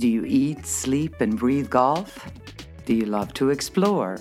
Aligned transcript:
Do 0.00 0.08
you 0.08 0.24
eat, 0.24 0.64
sleep, 0.64 1.20
and 1.20 1.38
breathe 1.38 1.68
golf? 1.68 2.26
Do 2.86 2.94
you 2.94 3.04
love 3.04 3.34
to 3.34 3.50
explore? 3.50 4.18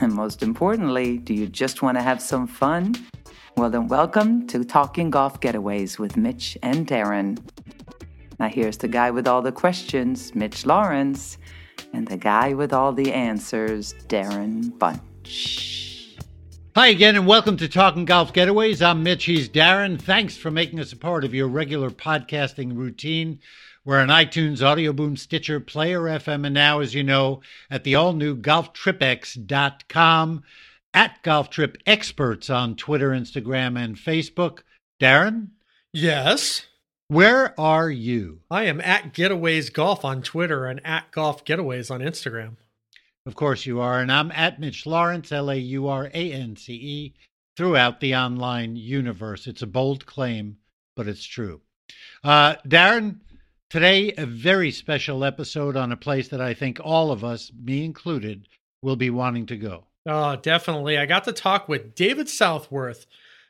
And 0.00 0.12
most 0.12 0.42
importantly, 0.42 1.18
do 1.18 1.32
you 1.34 1.46
just 1.46 1.82
want 1.82 1.96
to 1.98 2.02
have 2.02 2.20
some 2.20 2.48
fun? 2.48 2.96
Well, 3.56 3.70
then, 3.70 3.86
welcome 3.86 4.48
to 4.48 4.64
Talking 4.64 5.08
Golf 5.08 5.38
Getaways 5.40 6.00
with 6.00 6.16
Mitch 6.16 6.58
and 6.64 6.84
Darren. 6.84 7.38
Now, 8.40 8.48
here's 8.48 8.78
the 8.78 8.88
guy 8.88 9.12
with 9.12 9.28
all 9.28 9.40
the 9.40 9.52
questions, 9.52 10.34
Mitch 10.34 10.66
Laurance, 10.66 11.38
and 11.92 12.08
the 12.08 12.16
guy 12.16 12.52
with 12.52 12.72
all 12.72 12.92
the 12.92 13.12
answers, 13.12 13.94
Darren 14.08 14.76
Bunch. 14.80 16.16
Hi 16.74 16.88
again, 16.88 17.14
and 17.14 17.28
welcome 17.28 17.56
to 17.58 17.68
Talking 17.68 18.04
Golf 18.04 18.32
Getaways. 18.32 18.84
I'm 18.84 19.04
Mitch. 19.04 19.26
He's 19.26 19.48
Darren. 19.48 20.00
Thanks 20.02 20.36
for 20.36 20.50
making 20.50 20.80
us 20.80 20.92
a 20.92 20.96
part 20.96 21.22
of 21.22 21.34
your 21.34 21.46
regular 21.46 21.90
podcasting 21.90 22.76
routine. 22.76 23.38
We're 23.82 24.00
on 24.00 24.08
iTunes, 24.08 24.62
Audio 24.62 24.92
Boom, 24.92 25.16
Stitcher, 25.16 25.58
Player 25.58 26.00
FM, 26.00 26.44
and 26.44 26.52
now, 26.52 26.80
as 26.80 26.94
you 26.94 27.02
know, 27.02 27.40
at 27.70 27.82
the 27.82 27.94
all 27.94 28.12
new 28.12 28.36
golftripx.com, 28.36 30.42
at 30.92 31.22
Golf 31.22 31.48
Trip 31.48 31.78
Experts 31.86 32.50
on 32.50 32.76
Twitter, 32.76 33.12
Instagram, 33.12 33.82
and 33.82 33.96
Facebook. 33.96 34.58
Darren? 35.00 35.52
Yes. 35.94 36.66
Where 37.08 37.58
are 37.58 37.88
you? 37.88 38.40
I 38.50 38.64
am 38.64 38.82
at 38.82 39.14
Getaways 39.14 39.72
Golf 39.72 40.04
on 40.04 40.20
Twitter 40.20 40.66
and 40.66 40.84
at 40.84 41.10
Golf 41.10 41.46
Getaways 41.46 41.90
on 41.90 42.00
Instagram. 42.00 42.56
Of 43.24 43.34
course 43.34 43.64
you 43.64 43.80
are. 43.80 44.00
And 44.00 44.12
I'm 44.12 44.30
at 44.32 44.60
Mitch 44.60 44.84
Laurance, 44.84 45.32
L 45.32 45.50
A 45.50 45.56
U 45.56 45.88
R 45.88 46.10
A 46.12 46.32
N 46.32 46.54
C 46.54 46.74
E, 46.74 47.14
throughout 47.56 48.00
the 48.00 48.14
online 48.14 48.76
universe. 48.76 49.46
It's 49.46 49.62
a 49.62 49.66
bold 49.66 50.04
claim, 50.04 50.58
but 50.96 51.08
it's 51.08 51.24
true. 51.24 51.62
Uh, 52.22 52.56
Darren, 52.68 53.20
Today, 53.70 54.12
a 54.18 54.26
very 54.26 54.72
special 54.72 55.22
episode 55.22 55.76
on 55.76 55.92
a 55.92 55.96
place 55.96 56.26
that 56.30 56.40
I 56.40 56.54
think 56.54 56.80
all 56.82 57.12
of 57.12 57.22
us, 57.22 57.52
me 57.56 57.84
included, 57.84 58.48
will 58.82 58.96
be 58.96 59.10
wanting 59.10 59.46
to 59.46 59.56
go. 59.56 59.84
Oh, 60.06 60.34
definitely. 60.34 60.98
I 60.98 61.06
got 61.06 61.22
to 61.24 61.32
talk 61.32 61.68
with 61.68 61.94
David 61.94 62.28
Southworth. 62.28 63.06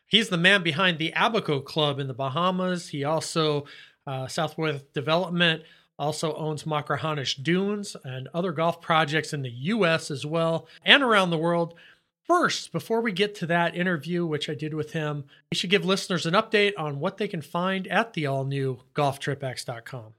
He's 0.07 0.29
the 0.29 0.37
man 0.37 0.63
behind 0.63 0.99
the 0.99 1.15
Abaco 1.17 1.61
Club 1.61 1.99
in 1.99 2.07
the 2.07 2.13
Bahamas. 2.13 2.89
He 2.89 3.03
also, 3.03 3.65
uh, 4.07 4.27
Southworth 4.27 4.93
Development, 4.93 5.63
also 5.99 6.35
owns 6.35 6.65
Machrihanish 6.65 7.43
Dunes 7.43 7.97
and 8.05 8.29
other 8.35 8.53
golf 8.53 8.83
projects 8.83 9.33
in 9.33 9.41
the 9.41 9.51
U.S. 9.51 10.11
as 10.11 10.27
well 10.27 10.69
and 10.85 11.03
around 11.03 11.31
the 11.31 11.39
world. 11.39 11.73
First, 12.27 12.71
before 12.71 13.01
we 13.01 13.13
get 13.13 13.35
to 13.37 13.47
that 13.47 13.77
interview, 13.77 14.25
which 14.25 14.49
I 14.49 14.55
did 14.55 14.73
with 14.75 14.93
him, 14.93 15.25
we 15.51 15.57
should 15.57 15.71
give 15.71 15.85
listeners 15.85 16.27
an 16.27 16.35
update 16.35 16.75
on 16.79 17.01
what 17.01 17.17
they 17.17 17.27
can 17.27 17.43
find 17.43 17.89
at 17.89 18.13
the 18.13 18.27
all 18.27 18.45
new 18.45 18.81
golftripx.com. 18.95 20.15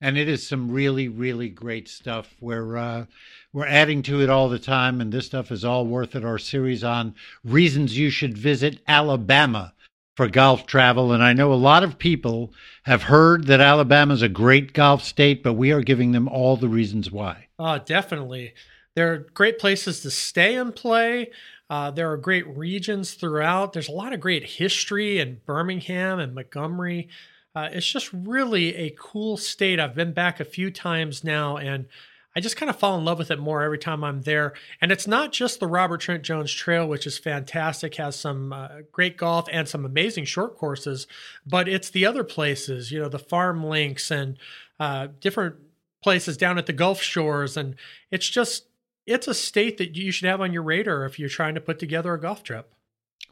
And 0.00 0.16
it 0.16 0.28
is 0.28 0.46
some 0.46 0.70
really, 0.70 1.08
really 1.08 1.50
great 1.50 1.86
stuff. 1.86 2.34
We're 2.40 2.78
uh, 2.78 3.04
we're 3.52 3.66
adding 3.66 4.02
to 4.04 4.22
it 4.22 4.30
all 4.30 4.48
the 4.48 4.58
time, 4.58 5.00
and 5.00 5.12
this 5.12 5.26
stuff 5.26 5.52
is 5.52 5.62
all 5.62 5.84
worth 5.84 6.16
it. 6.16 6.24
Our 6.24 6.38
series 6.38 6.82
on 6.82 7.14
reasons 7.44 7.98
you 7.98 8.08
should 8.08 8.38
visit 8.38 8.80
Alabama 8.88 9.74
for 10.16 10.26
golf 10.28 10.66
travel, 10.66 11.12
and 11.12 11.22
I 11.22 11.34
know 11.34 11.52
a 11.52 11.54
lot 11.54 11.82
of 11.82 11.98
people 11.98 12.54
have 12.84 13.02
heard 13.02 13.46
that 13.48 13.60
Alabama 13.60 14.14
is 14.14 14.22
a 14.22 14.28
great 14.28 14.72
golf 14.72 15.02
state, 15.02 15.42
but 15.42 15.54
we 15.54 15.72
are 15.72 15.82
giving 15.82 16.12
them 16.12 16.28
all 16.28 16.56
the 16.56 16.68
reasons 16.68 17.10
why. 17.10 17.48
Oh, 17.58 17.78
definitely. 17.78 18.54
There 18.94 19.12
are 19.12 19.18
great 19.18 19.58
places 19.58 20.00
to 20.00 20.10
stay 20.10 20.56
and 20.56 20.74
play. 20.74 21.30
Uh, 21.68 21.90
there 21.90 22.10
are 22.10 22.16
great 22.16 22.46
regions 22.56 23.14
throughout. 23.14 23.72
There's 23.72 23.88
a 23.88 23.92
lot 23.92 24.12
of 24.12 24.20
great 24.20 24.44
history 24.44 25.20
in 25.20 25.40
Birmingham 25.46 26.18
and 26.18 26.34
Montgomery. 26.34 27.08
Uh, 27.54 27.68
it's 27.72 27.86
just 27.86 28.12
really 28.12 28.74
a 28.76 28.94
cool 28.98 29.36
state. 29.36 29.78
I've 29.78 29.94
been 29.94 30.12
back 30.12 30.40
a 30.40 30.44
few 30.44 30.70
times 30.70 31.22
now, 31.22 31.56
and 31.56 31.86
I 32.34 32.40
just 32.40 32.56
kind 32.56 32.70
of 32.70 32.78
fall 32.78 32.96
in 32.96 33.04
love 33.04 33.18
with 33.18 33.30
it 33.30 33.40
more 33.40 33.62
every 33.62 33.78
time 33.78 34.04
I'm 34.04 34.22
there. 34.22 34.54
And 34.80 34.92
it's 34.92 35.06
not 35.06 35.32
just 35.32 35.58
the 35.58 35.66
Robert 35.66 36.00
Trent 36.00 36.22
Jones 36.22 36.52
Trail, 36.52 36.86
which 36.86 37.06
is 37.06 37.18
fantastic, 37.18 37.96
has 37.96 38.14
some 38.16 38.52
uh, 38.52 38.68
great 38.92 39.16
golf 39.16 39.48
and 39.50 39.68
some 39.68 39.84
amazing 39.84 40.26
short 40.26 40.56
courses, 40.56 41.08
but 41.44 41.68
it's 41.68 41.90
the 41.90 42.06
other 42.06 42.22
places, 42.22 42.92
you 42.92 43.00
know, 43.00 43.08
the 43.08 43.18
farm 43.18 43.64
links 43.64 44.10
and 44.12 44.38
uh, 44.78 45.08
different 45.20 45.56
places 46.02 46.36
down 46.36 46.56
at 46.56 46.66
the 46.66 46.72
Gulf 46.72 47.02
shores. 47.02 47.56
And 47.56 47.74
it's 48.10 48.28
just 48.28 48.66
it's 49.06 49.28
a 49.28 49.34
state 49.34 49.78
that 49.78 49.96
you 49.96 50.10
should 50.10 50.28
have 50.28 50.40
on 50.40 50.52
your 50.52 50.62
radar 50.62 51.04
if 51.04 51.18
you're 51.18 51.28
trying 51.28 51.54
to 51.54 51.60
put 51.60 51.78
together 51.78 52.14
a 52.14 52.20
golf 52.20 52.42
trip. 52.42 52.72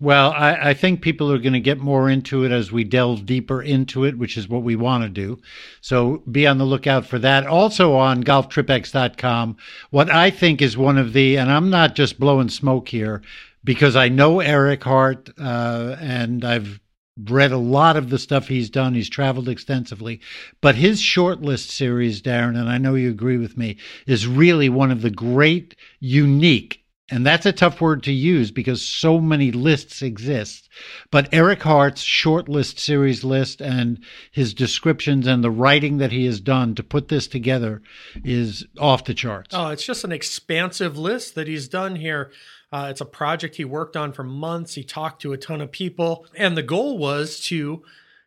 Well, 0.01 0.31
I, 0.33 0.71
I, 0.71 0.75
think 0.75 1.01
people 1.01 1.33
are 1.33 1.39
going 1.39 1.55
to 1.55 1.61
get 1.61 1.79
more 1.79 2.09
into 2.09 2.45
it 2.45 2.53
as 2.53 2.71
we 2.71 2.85
delve 2.85 3.27
deeper 3.27 3.61
into 3.61 4.05
it, 4.05 4.17
which 4.17 4.37
is 4.37 4.49
what 4.49 4.63
we 4.63 4.77
want 4.77 5.03
to 5.03 5.09
do. 5.09 5.41
So 5.81 6.23
be 6.31 6.47
on 6.47 6.59
the 6.59 6.65
lookout 6.65 7.05
for 7.05 7.19
that. 7.19 7.47
Also 7.47 7.95
on 7.95 8.23
golftripx.com, 8.23 9.57
what 9.91 10.09
I 10.09 10.31
think 10.31 10.63
is 10.63 10.77
one 10.77 10.99
of 10.99 11.15
the, 11.15 11.37
and 11.37 11.51
I'm 11.51 11.69
not 11.69 11.97
just 11.97 12.21
blowing 12.21 12.49
smoke 12.49 12.89
here, 12.89 13.23
because 13.65 13.97
I 13.97 14.09
know 14.09 14.39
Eric 14.39 14.85
Hart 14.85 15.31
uh, 15.37 15.97
and 15.99 16.45
I've 16.45 16.79
read 17.25 17.53
a 17.53 17.59
lot 17.59 17.97
of 17.97 18.11
the 18.11 18.19
stuff 18.19 18.49
he's 18.49 18.71
done. 18.71 18.95
He's 18.95 19.09
traveled 19.09 19.49
extensively. 19.49 20.21
But 20.61 20.77
his 20.77 21.01
shortlist 21.01 21.71
series, 21.71 22.23
Darren, 22.23 22.59
and 22.59 22.69
I 22.69 22.79
know 22.79 22.95
you 22.95 23.11
agree 23.11 23.39
with 23.39 23.57
me, 23.57 23.77
is 24.07 24.27
really 24.27 24.69
one 24.69 24.91
of 24.91 25.03
the 25.03 25.11
great, 25.11 25.75
unique, 26.01 26.78
and 27.11 27.25
that's 27.25 27.47
a 27.47 27.53
tough 27.53 27.81
word 27.81 28.03
to 28.03 28.13
use 28.13 28.51
because 28.51 28.83
so 28.83 29.21
many 29.21 29.51
lists 29.51 30.03
exist. 30.03 30.69
But 31.11 31.29
Eric 31.33 31.63
Hart's 31.63 32.03
short 32.03 32.49
list 32.49 32.79
series 32.79 33.25
list 33.25 33.61
and 33.61 34.03
his 34.31 34.53
descriptions 34.53 35.27
and 35.27 35.43
the 35.43 35.51
writing 35.51 35.99
that 35.99 36.13
he 36.13 36.27
has 36.27 36.41
done 36.41 36.75
to 36.75 36.83
put 36.83 37.09
this 37.09 37.27
together 37.27 37.83
is 38.25 38.67
off 38.79 39.05
the 39.05 39.15
charts. 39.15 39.55
Oh, 39.55 39.69
it's 39.69 39.87
just 39.87 40.05
an 40.05 40.13
expansive 40.13 40.99
list 40.99 41.35
that 41.35 41.49
he's 41.49 41.69
done 41.69 41.97
here. 41.97 42.31
Uh, 42.71 42.89
it's 42.91 43.01
a 43.01 43.07
project 43.07 43.57
he 43.57 43.65
worked 43.65 43.97
on 43.97 44.13
for 44.13 44.23
months. 44.23 44.75
He 44.75 44.85
talked 44.85 45.23
to 45.23 45.33
a 45.33 45.39
ton 45.39 45.63
of 45.63 45.73
people. 45.73 46.27
And 46.37 46.57
the 46.57 46.63
goal 46.63 46.99
was 46.99 47.41
to 47.47 47.83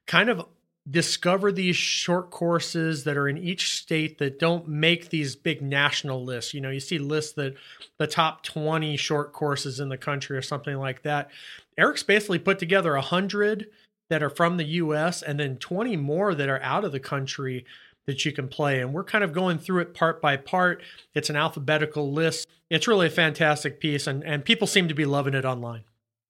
kind 0.07 0.29
of 0.29 0.45
discover 0.89 1.51
these 1.51 1.75
short 1.75 2.31
courses 2.31 3.03
that 3.03 3.17
are 3.17 3.29
in 3.29 3.37
each 3.37 3.71
state 3.71 4.17
that 4.17 4.39
don't 4.39 4.67
make 4.67 5.09
these 5.09 5.35
big 5.35 5.61
national 5.61 6.23
lists. 6.23 6.53
You 6.53 6.61
know, 6.61 6.71
you 6.71 6.79
see 6.79 6.97
lists 6.97 7.33
that 7.33 7.53
the 7.97 8.07
top 8.07 8.43
20 8.43 8.97
short 8.97 9.31
courses 9.31 9.79
in 9.79 9.89
the 9.89 9.97
country 9.97 10.35
or 10.35 10.41
something 10.41 10.77
like 10.77 11.03
that. 11.03 11.29
Eric's 11.77 12.03
basically 12.03 12.39
put 12.39 12.57
together 12.57 12.93
100 12.93 13.67
that 14.09 14.23
are 14.23 14.29
from 14.29 14.57
the 14.57 14.65
US 14.65 15.21
and 15.21 15.39
then 15.39 15.57
20 15.57 15.95
more 15.97 16.33
that 16.33 16.49
are 16.49 16.61
out 16.61 16.83
of 16.83 16.91
the 16.91 16.99
country 16.99 17.65
that 18.07 18.25
you 18.25 18.31
can 18.31 18.47
play. 18.47 18.81
And 18.81 18.93
we're 18.93 19.03
kind 19.03 19.23
of 19.23 19.33
going 19.33 19.59
through 19.59 19.81
it 19.81 19.93
part 19.93 20.21
by 20.21 20.35
part. 20.37 20.81
It's 21.13 21.29
an 21.29 21.35
alphabetical 21.35 22.11
list. 22.11 22.47
It's 22.69 22.87
really 22.87 23.07
a 23.07 23.11
fantastic 23.11 23.79
piece, 23.79 24.07
and, 24.07 24.23
and 24.23 24.43
people 24.43 24.65
seem 24.65 24.87
to 24.87 24.93
be 24.93 25.05
loving 25.05 25.33
it 25.33 25.45
online. 25.45 25.83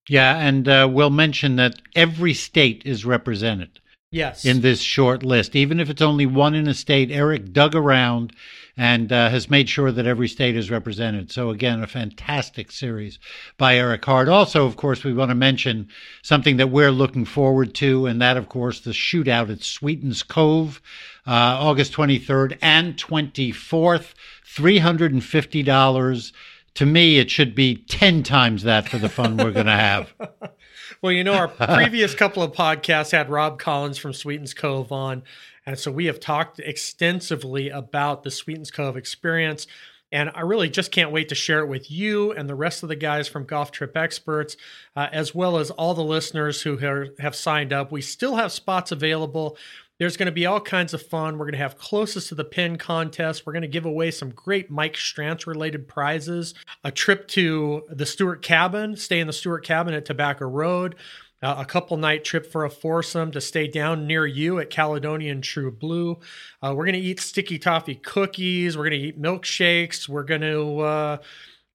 Yeah, 0.08 0.36
and 0.36 0.68
uh, 0.68 0.88
we'll 0.90 1.10
mention 1.10 1.56
that 1.56 1.80
every 1.94 2.34
state 2.34 2.82
is 2.84 3.04
represented. 3.04 3.80
Yes. 4.12 4.44
In 4.44 4.60
this 4.60 4.80
short 4.80 5.24
list, 5.24 5.56
even 5.56 5.80
if 5.80 5.88
it's 5.88 6.02
only 6.02 6.26
one 6.26 6.54
in 6.54 6.68
a 6.68 6.74
state, 6.74 7.10
Eric 7.10 7.52
dug 7.52 7.74
around 7.74 8.34
and 8.76 9.10
uh, 9.10 9.30
has 9.30 9.48
made 9.48 9.70
sure 9.70 9.90
that 9.90 10.06
every 10.06 10.28
state 10.28 10.54
is 10.54 10.70
represented. 10.70 11.32
So 11.32 11.48
again, 11.48 11.82
a 11.82 11.86
fantastic 11.86 12.70
series 12.70 13.18
by 13.56 13.76
Eric 13.76 14.04
Hart. 14.04 14.28
Also, 14.28 14.66
of 14.66 14.76
course, 14.76 15.02
we 15.02 15.14
want 15.14 15.30
to 15.30 15.34
mention 15.34 15.88
something 16.20 16.58
that 16.58 16.70
we're 16.70 16.90
looking 16.90 17.24
forward 17.24 17.74
to, 17.76 18.04
and 18.04 18.20
that, 18.20 18.36
of 18.36 18.50
course, 18.50 18.80
the 18.80 18.90
shootout 18.90 19.50
at 19.50 19.62
Sweetens 19.62 20.22
Cove, 20.22 20.82
uh, 21.26 21.56
August 21.58 21.94
23rd 21.94 22.58
and 22.60 22.96
24th, 22.96 24.12
$350 24.46 26.32
to 26.74 26.86
me, 26.86 27.18
it 27.18 27.30
should 27.30 27.54
be 27.54 27.76
10 27.76 28.22
times 28.22 28.62
that 28.62 28.88
for 28.88 28.98
the 28.98 29.08
fun 29.08 29.36
we're 29.36 29.52
going 29.52 29.66
to 29.66 29.72
have. 29.72 30.12
well, 31.00 31.12
you 31.12 31.24
know, 31.24 31.34
our 31.34 31.48
previous 31.76 32.14
couple 32.14 32.42
of 32.42 32.52
podcasts 32.52 33.12
had 33.12 33.30
Rob 33.30 33.58
Collins 33.58 33.98
from 33.98 34.12
Sweetens 34.12 34.54
Cove 34.54 34.92
on. 34.92 35.22
And 35.64 35.78
so 35.78 35.92
we 35.92 36.06
have 36.06 36.20
talked 36.20 36.58
extensively 36.58 37.68
about 37.68 38.22
the 38.22 38.30
Sweetens 38.30 38.70
Cove 38.70 38.96
experience. 38.96 39.66
And 40.12 40.30
I 40.34 40.42
really 40.42 40.68
just 40.68 40.92
can't 40.92 41.10
wait 41.10 41.30
to 41.30 41.34
share 41.34 41.60
it 41.60 41.68
with 41.68 41.90
you 41.90 42.32
and 42.32 42.48
the 42.48 42.54
rest 42.54 42.82
of 42.82 42.90
the 42.90 42.96
guys 42.96 43.28
from 43.28 43.46
Golf 43.46 43.70
Trip 43.72 43.96
Experts, 43.96 44.58
uh, 44.94 45.08
as 45.10 45.34
well 45.34 45.56
as 45.56 45.70
all 45.70 45.94
the 45.94 46.04
listeners 46.04 46.60
who 46.60 46.76
have 47.18 47.34
signed 47.34 47.72
up. 47.72 47.90
We 47.90 48.02
still 48.02 48.36
have 48.36 48.52
spots 48.52 48.92
available. 48.92 49.56
There's 50.02 50.16
going 50.16 50.26
to 50.26 50.32
be 50.32 50.46
all 50.46 50.60
kinds 50.60 50.94
of 50.94 51.00
fun. 51.00 51.38
We're 51.38 51.44
going 51.44 51.52
to 51.52 51.58
have 51.58 51.78
closest 51.78 52.30
to 52.30 52.34
the 52.34 52.42
pin 52.42 52.76
contest. 52.76 53.46
We're 53.46 53.52
going 53.52 53.62
to 53.62 53.68
give 53.68 53.84
away 53.84 54.10
some 54.10 54.30
great 54.30 54.68
Mike 54.68 54.94
Strantz 54.94 55.46
related 55.46 55.86
prizes, 55.86 56.54
a 56.82 56.90
trip 56.90 57.28
to 57.28 57.84
the 57.88 58.04
Stewart 58.04 58.42
Cabin, 58.42 58.96
stay 58.96 59.20
in 59.20 59.28
the 59.28 59.32
Stewart 59.32 59.64
Cabin 59.64 59.94
at 59.94 60.04
Tobacco 60.04 60.46
Road, 60.46 60.96
uh, 61.40 61.54
a 61.56 61.64
couple 61.64 61.96
night 61.98 62.24
trip 62.24 62.50
for 62.50 62.64
a 62.64 62.70
foursome 62.70 63.30
to 63.30 63.40
stay 63.40 63.68
down 63.68 64.08
near 64.08 64.26
you 64.26 64.58
at 64.58 64.70
Caledonian 64.70 65.40
True 65.40 65.70
Blue. 65.70 66.18
Uh, 66.60 66.74
we're 66.74 66.84
going 66.84 67.00
to 67.00 67.00
eat 67.00 67.20
sticky 67.20 67.60
toffee 67.60 67.94
cookies. 67.94 68.76
We're 68.76 68.88
going 68.88 69.00
to 69.00 69.06
eat 69.06 69.22
milkshakes. 69.22 70.08
We're 70.08 70.24
going 70.24 70.40
to. 70.40 70.80
Uh, 70.80 71.16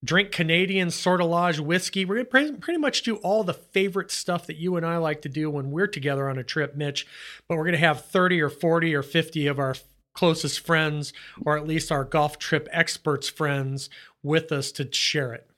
drink 0.03 0.31
Canadian 0.31 0.89
Sortilège 0.89 1.59
whiskey. 1.59 2.05
We're 2.05 2.23
going 2.23 2.51
to 2.51 2.57
pretty 2.59 2.79
much 2.79 3.03
do 3.03 3.15
all 3.17 3.43
the 3.43 3.53
favorite 3.53 4.11
stuff 4.11 4.47
that 4.47 4.57
you 4.57 4.75
and 4.75 4.85
I 4.85 4.97
like 4.97 5.21
to 5.23 5.29
do 5.29 5.49
when 5.49 5.71
we're 5.71 5.87
together 5.87 6.29
on 6.29 6.37
a 6.37 6.43
trip, 6.43 6.75
Mitch. 6.75 7.07
But 7.47 7.57
we're 7.57 7.65
going 7.65 7.73
to 7.73 7.79
have 7.79 8.05
30 8.05 8.41
or 8.41 8.49
40 8.49 8.93
or 8.95 9.03
50 9.03 9.47
of 9.47 9.59
our 9.59 9.75
closest 10.13 10.59
friends, 10.59 11.13
or 11.45 11.57
at 11.57 11.67
least 11.67 11.91
our 11.91 12.03
golf 12.03 12.39
trip 12.39 12.67
experts 12.71 13.29
friends, 13.29 13.89
with 14.23 14.51
us 14.51 14.71
to 14.73 14.91
share 14.91 15.33
it. 15.33 15.49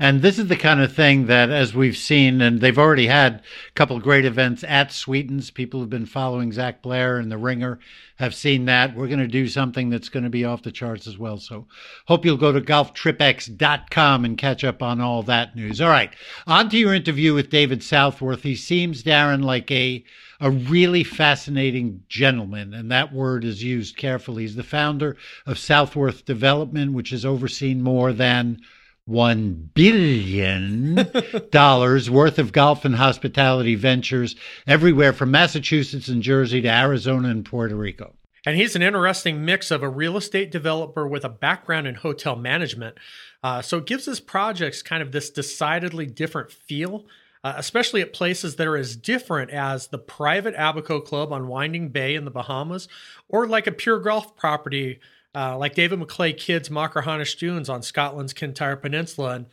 And 0.00 0.22
this 0.22 0.40
is 0.40 0.48
the 0.48 0.56
kind 0.56 0.80
of 0.80 0.92
thing 0.92 1.26
that, 1.26 1.50
as 1.50 1.72
we've 1.72 1.96
seen, 1.96 2.40
and 2.40 2.60
they've 2.60 2.78
already 2.78 3.06
had 3.06 3.34
a 3.34 3.72
couple 3.74 4.00
great 4.00 4.24
events 4.24 4.64
at 4.64 4.90
Sweetens. 4.90 5.52
People 5.52 5.78
who've 5.78 5.88
been 5.88 6.04
following 6.04 6.50
Zach 6.50 6.82
Blair 6.82 7.18
and 7.18 7.30
The 7.30 7.38
Ringer 7.38 7.78
have 8.16 8.34
seen 8.34 8.64
that. 8.64 8.96
We're 8.96 9.06
going 9.06 9.20
to 9.20 9.28
do 9.28 9.46
something 9.46 9.90
that's 9.90 10.08
going 10.08 10.24
to 10.24 10.30
be 10.30 10.44
off 10.44 10.64
the 10.64 10.72
charts 10.72 11.06
as 11.06 11.16
well. 11.16 11.38
So 11.38 11.68
hope 12.06 12.24
you'll 12.24 12.36
go 12.36 12.50
to 12.50 12.60
golftripx.com 12.60 14.24
and 14.24 14.36
catch 14.36 14.64
up 14.64 14.82
on 14.82 15.00
all 15.00 15.22
that 15.22 15.54
news. 15.54 15.80
All 15.80 15.90
right. 15.90 16.12
On 16.48 16.68
to 16.70 16.76
your 16.76 16.92
interview 16.92 17.32
with 17.32 17.50
David 17.50 17.80
Southworth. 17.80 18.42
He 18.42 18.56
seems, 18.56 19.04
Darren, 19.04 19.44
like 19.44 19.70
a 19.70 20.04
a 20.40 20.50
really 20.50 21.04
fascinating 21.04 22.02
gentleman, 22.08 22.74
and 22.74 22.90
that 22.90 23.12
word 23.12 23.44
is 23.44 23.62
used 23.62 23.96
carefully. 23.96 24.42
He's 24.42 24.56
the 24.56 24.64
founder 24.64 25.16
of 25.46 25.58
Southworth 25.58 26.24
Development, 26.24 26.92
which 26.92 27.10
has 27.10 27.24
overseen 27.24 27.80
more 27.80 28.12
than 28.12 28.60
one 29.06 29.70
billion 29.74 31.08
dollars 31.50 32.10
worth 32.10 32.38
of 32.38 32.52
golf 32.52 32.84
and 32.84 32.96
hospitality 32.96 33.74
ventures 33.74 34.34
everywhere 34.66 35.12
from 35.12 35.30
Massachusetts 35.30 36.08
and 36.08 36.22
Jersey 36.22 36.62
to 36.62 36.68
Arizona 36.68 37.28
and 37.28 37.44
Puerto 37.44 37.76
Rico. 37.76 38.14
And 38.46 38.56
he's 38.56 38.76
an 38.76 38.82
interesting 38.82 39.44
mix 39.44 39.70
of 39.70 39.82
a 39.82 39.88
real 39.88 40.16
estate 40.16 40.50
developer 40.50 41.06
with 41.06 41.24
a 41.24 41.30
background 41.30 41.86
in 41.86 41.94
hotel 41.96 42.36
management. 42.36 42.96
Uh, 43.42 43.62
so 43.62 43.78
it 43.78 43.86
gives 43.86 44.04
his 44.06 44.20
projects 44.20 44.82
kind 44.82 45.02
of 45.02 45.12
this 45.12 45.30
decidedly 45.30 46.06
different 46.06 46.50
feel, 46.50 47.06
uh, 47.42 47.54
especially 47.56 48.02
at 48.02 48.12
places 48.12 48.56
that 48.56 48.66
are 48.66 48.76
as 48.76 48.96
different 48.96 49.50
as 49.50 49.88
the 49.88 49.98
private 49.98 50.54
Abaco 50.56 51.00
Club 51.00 51.32
on 51.32 51.48
Winding 51.48 51.88
Bay 51.88 52.14
in 52.14 52.24
the 52.24 52.30
Bahamas, 52.30 52.86
or 53.28 53.46
like 53.46 53.66
a 53.66 53.72
pure 53.72 53.98
golf 53.98 54.36
property 54.36 54.98
uh, 55.34 55.58
like 55.58 55.74
David 55.74 55.98
McLay 55.98 56.36
Kidd's 56.36 56.68
Machrihanish 56.68 57.38
Dunes 57.38 57.68
on 57.68 57.82
Scotland's 57.82 58.32
Kintyre 58.32 58.76
Peninsula. 58.76 59.34
And 59.34 59.46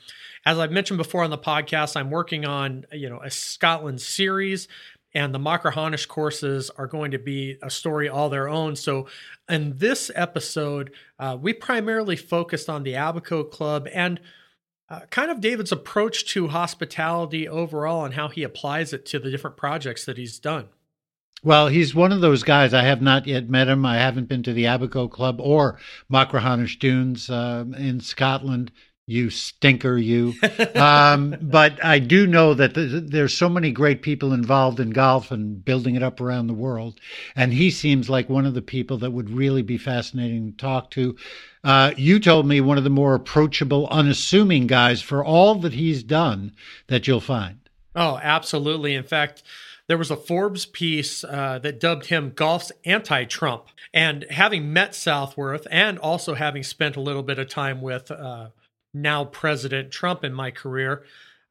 as 0.46 0.60
I've 0.60 0.72
mentioned 0.72 0.98
before 0.98 1.24
on 1.24 1.30
the 1.30 1.38
podcast, 1.38 1.98
I'm 1.98 2.12
working 2.12 2.46
on 2.46 2.86
you 2.92 3.10
know 3.10 3.20
a 3.22 3.32
Scotland 3.32 4.02
series, 4.02 4.68
and 5.14 5.34
the 5.34 5.40
Machrihanish 5.40 6.08
courses 6.08 6.70
are 6.72 6.88
going 6.88 7.12
to 7.12 7.20
be 7.20 7.58
a 7.62 7.70
story 7.70 8.08
all 8.08 8.30
their 8.30 8.48
own. 8.48 8.76
So 8.76 9.08
in 9.50 9.78
this 9.78 10.12
episode, 10.16 10.92
uh, 11.20 11.38
we 11.40 11.54
primarily 11.54 12.16
focused 12.16 12.70
on 12.70 12.84
the 12.84 12.94
Abaco 12.94 13.44
Club 13.44 13.88
and. 13.94 14.20
Uh, 14.90 15.06
kind 15.10 15.32
of 15.32 15.40
David's 15.40 15.72
approach 15.72 16.26
to 16.34 16.50
hospitality 16.50 17.48
overall 17.48 18.04
and 18.04 18.16
how 18.16 18.28
he 18.28 18.44
applies 18.44 18.92
it 18.92 19.06
to 19.06 19.20
the 19.20 19.32
different 19.32 19.56
projects 19.56 20.04
that 20.04 20.18
he's 20.18 20.38
done. 20.38 20.68
Well, 21.44 21.70
he's 21.70 21.96
one 21.96 22.12
of 22.12 22.22
those 22.22 22.44
guys. 22.44 22.74
I 22.74 22.84
have 22.84 23.02
not 23.02 23.26
yet 23.26 23.50
met 23.50 23.68
him. 23.68 23.84
I 23.84 23.98
haven't 23.98 24.28
been 24.28 24.44
to 24.44 24.54
the 24.54 24.66
Abaco 24.66 25.08
Club 25.08 25.42
or 25.42 25.80
Machrihanish 26.12 26.78
Dunes 26.78 27.32
uh, 27.32 27.66
in 27.78 28.00
Scotland. 28.00 28.72
You 29.08 29.32
stinker, 29.32 29.98
you. 29.98 30.36
um, 30.76 31.36
but 31.42 31.84
I 31.84 31.98
do 31.98 32.28
know 32.28 32.54
that 32.54 32.74
there's 32.76 33.36
so 33.36 33.50
many 33.50 33.72
great 33.72 34.04
people 34.04 34.34
involved 34.34 34.80
in 34.80 34.92
golf 34.92 35.32
and 35.32 35.66
building 35.66 35.96
it 35.96 36.04
up 36.04 36.22
around 36.22 36.46
the 36.46 36.54
world. 36.54 37.00
And 37.36 37.52
he 37.52 37.72
seems 37.72 38.08
like 38.08 38.30
one 38.30 38.46
of 38.46 38.54
the 38.54 38.62
people 38.62 39.00
that 39.00 39.12
would 39.12 39.32
really 39.32 39.64
be 39.64 39.80
fascinating 39.80 40.52
to 40.52 40.58
talk 40.58 40.92
to. 40.92 41.16
Uh, 41.64 41.92
you 41.98 42.20
told 42.20 42.46
me 42.46 42.62
one 42.62 42.78
of 42.78 42.84
the 42.84 42.92
more 42.92 43.16
approachable, 43.16 43.88
unassuming 43.88 44.68
guys 44.68 45.02
for 45.02 45.26
all 45.26 45.56
that 45.56 45.74
he's 45.74 46.04
done 46.04 46.54
that 46.88 47.08
you'll 47.08 47.20
find. 47.20 47.58
Oh, 47.96 48.20
absolutely. 48.22 48.96
In 48.96 49.04
fact, 49.04 49.44
there 49.88 49.98
was 49.98 50.12
a 50.12 50.16
Forbes 50.16 50.66
piece 50.66 51.24
uh, 51.24 51.60
that 51.60 51.80
dubbed 51.80 52.08
him 52.08 52.32
golf's 52.36 52.72
anti 52.86 53.26
Trump. 53.26 53.68
And 53.94 54.26
having 54.30 54.72
met 54.72 54.96
Southworth 54.96 55.68
and 55.70 56.00
also 56.00 56.36
having 56.36 56.64
spent 56.64 56.96
a 56.96 57.02
little 57.02 57.24
bit 57.24 57.40
of 57.40 57.50
time 57.50 57.82
with 57.82 58.10
uh, 58.10 58.50
now 58.94 59.26
President 59.26 59.92
Trump 59.92 60.24
in 60.24 60.34
my 60.34 60.52
career 60.52 61.04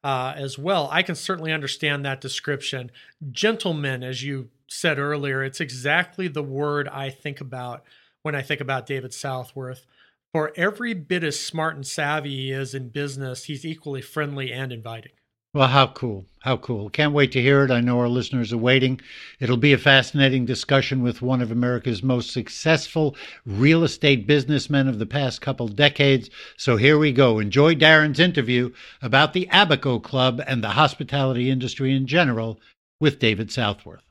uh, 0.03 0.33
as 0.35 0.57
well, 0.57 0.89
I 0.91 1.03
can 1.03 1.15
certainly 1.15 1.51
understand 1.51 2.03
that 2.03 2.21
description. 2.21 2.91
Gentleman, 3.31 4.03
as 4.03 4.23
you 4.23 4.49
said 4.67 4.97
earlier, 4.97 5.43
it's 5.43 5.61
exactly 5.61 6.27
the 6.27 6.43
word 6.43 6.87
I 6.87 7.09
think 7.09 7.41
about 7.41 7.83
when 8.23 8.35
I 8.35 8.41
think 8.41 8.61
about 8.61 8.87
David 8.87 9.13
Southworth. 9.13 9.85
For 10.33 10.53
every 10.55 10.93
bit 10.93 11.23
as 11.23 11.39
smart 11.39 11.75
and 11.75 11.85
savvy 11.85 12.35
he 12.35 12.51
is 12.51 12.73
in 12.73 12.89
business, 12.89 13.43
he's 13.43 13.65
equally 13.65 14.01
friendly 14.01 14.51
and 14.51 14.71
inviting. 14.71 15.11
Well, 15.53 15.67
how 15.67 15.87
cool. 15.87 16.25
How 16.39 16.55
cool. 16.55 16.89
Can't 16.89 17.11
wait 17.13 17.33
to 17.33 17.41
hear 17.41 17.65
it. 17.65 17.71
I 17.71 17.81
know 17.81 17.99
our 17.99 18.07
listeners 18.07 18.53
are 18.53 18.57
waiting. 18.57 19.01
It'll 19.41 19.57
be 19.57 19.73
a 19.73 19.77
fascinating 19.77 20.45
discussion 20.45 21.03
with 21.03 21.21
one 21.21 21.41
of 21.41 21.51
America's 21.51 22.01
most 22.01 22.31
successful 22.31 23.17
real 23.45 23.83
estate 23.83 24.25
businessmen 24.25 24.87
of 24.87 24.97
the 24.97 25.05
past 25.05 25.41
couple 25.41 25.67
decades. 25.67 26.29
So 26.55 26.77
here 26.77 26.97
we 26.97 27.11
go. 27.11 27.37
Enjoy 27.39 27.75
Darren's 27.75 28.19
interview 28.19 28.71
about 29.01 29.33
the 29.33 29.49
Abaco 29.51 29.99
Club 29.99 30.41
and 30.47 30.63
the 30.63 30.69
hospitality 30.69 31.49
industry 31.49 31.93
in 31.93 32.07
general 32.07 32.57
with 33.01 33.19
David 33.19 33.51
Southworth. 33.51 34.05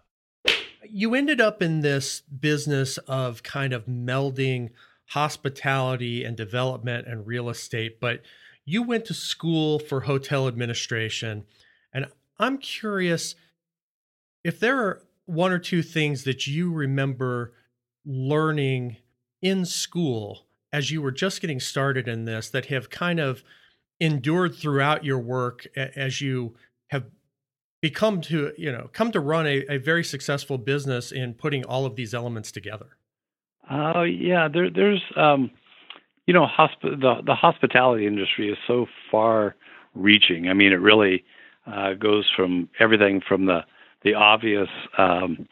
You 0.87 1.15
ended 1.15 1.41
up 1.41 1.63
in 1.63 1.81
this 1.81 2.21
business 2.21 2.99
of 3.09 3.43
kind 3.43 3.73
of 3.73 3.87
melding 3.87 4.71
hospitality 5.07 6.23
and 6.23 6.37
development 6.37 7.07
and 7.09 7.27
real 7.27 7.49
estate, 7.49 7.99
but 7.99 8.21
you 8.65 8.83
went 8.83 9.05
to 9.07 9.15
school 9.15 9.79
for 9.79 10.03
hotel 10.03 10.47
administration. 10.47 11.45
And 11.93 12.07
I'm 12.39 12.59
curious 12.59 13.35
if 14.45 14.61
there 14.61 14.79
are 14.79 15.03
one 15.27 15.53
or 15.53 15.59
two 15.59 15.83
things 15.83 16.25
that 16.25 16.47
you 16.47 16.73
remember 16.73 17.53
learning 18.05 18.97
in 19.43 19.65
school 19.65 20.47
as 20.73 20.91
you 20.91 21.03
were 21.03 21.13
just 21.13 21.41
getting 21.41 21.61
started 21.61 22.09
in 22.09 22.25
this 22.25 22.49
that 22.51 22.67
have 22.67 22.91
kind 22.91 23.21
of 23.21 23.43
endured 23.99 24.55
throughout 24.55 25.05
your 25.05 25.19
work 25.19 25.67
as 25.77 26.21
you 26.21 26.55
have 26.89 27.05
become 27.83 28.21
to 28.21 28.53
you 28.57 28.73
know 28.73 28.89
come 28.93 29.13
to 29.13 29.21
run 29.21 29.47
a, 29.47 29.65
a 29.69 29.79
very 29.79 30.05
successful 30.05 30.59
business 30.59 31.13
in 31.13 31.35
putting 31.35 31.65
all 31.65 31.85
of 31.85 31.97
these 31.97 32.15
elements 32.15 32.51
together 32.51 32.97
oh 33.71 34.01
uh, 34.01 34.03
yeah 34.03 34.49
there, 34.49 34.71
there's 34.71 35.03
um, 35.17 35.51
you 36.31 36.35
know, 36.35 36.47
hosp- 36.47 37.01
the 37.01 37.23
the 37.27 37.35
hospitality 37.35 38.07
industry 38.07 38.53
is 38.53 38.59
so 38.65 38.87
far 39.11 39.57
reaching. 39.97 40.49
I 40.49 40.55
mean, 40.55 40.73
it 40.73 40.77
really 40.77 41.25
uh, 41.67 41.95
goes 41.95 42.25
from 42.37 42.69
everything 42.79 43.21
from 43.27 43.47
the 43.47 43.65
the 44.05 44.15
obvious 44.15 44.69
um, 44.97 45.49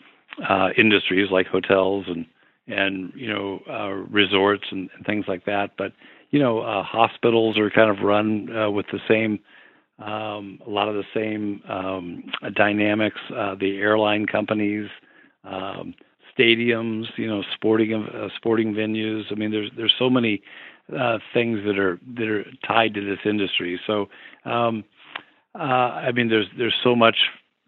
uh, 0.49 0.69
industries 0.79 1.33
like 1.33 1.49
hotels 1.49 2.05
and 2.07 2.25
and 2.69 3.13
you 3.17 3.27
know 3.27 3.61
uh, 3.69 3.89
resorts 3.89 4.67
and, 4.71 4.89
and 4.95 5.05
things 5.05 5.25
like 5.27 5.47
that. 5.47 5.73
But 5.77 5.95
you 6.31 6.39
know, 6.39 6.61
uh, 6.61 6.85
hospitals 6.85 7.59
are 7.59 7.71
kind 7.71 7.91
of 7.91 8.05
run 8.05 8.57
uh, 8.57 8.71
with 8.71 8.87
the 8.93 9.01
same 9.09 9.41
um, 9.99 10.61
a 10.65 10.71
lot 10.71 10.89
of 10.89 10.95
the 10.95 11.09
same 11.13 11.61
um, 11.69 12.23
dynamics. 12.55 13.19
Uh, 13.37 13.57
the 13.57 13.79
airline 13.79 14.27
companies, 14.27 14.89
um, 15.43 15.93
stadiums, 16.39 17.07
you 17.17 17.27
know, 17.27 17.43
sporting 17.57 18.07
sporting 18.37 18.75
venues. 18.75 19.25
I 19.33 19.35
mean, 19.35 19.51
there's 19.51 19.73
there's 19.77 19.95
so 19.99 20.09
many 20.09 20.41
uh, 20.97 21.19
things 21.35 21.61
that 21.65 21.79
are 21.79 21.99
that 22.17 22.29
are 22.29 22.45
tied 22.67 22.95
to 22.95 23.05
this 23.05 23.19
industry. 23.25 23.81
So, 23.87 24.09
um, 24.45 24.85
uh, 25.55 25.63
I 25.63 26.13
mean, 26.13 26.29
there's 26.29 26.47
there's 26.57 26.75
so 26.83 26.95
much 26.95 27.17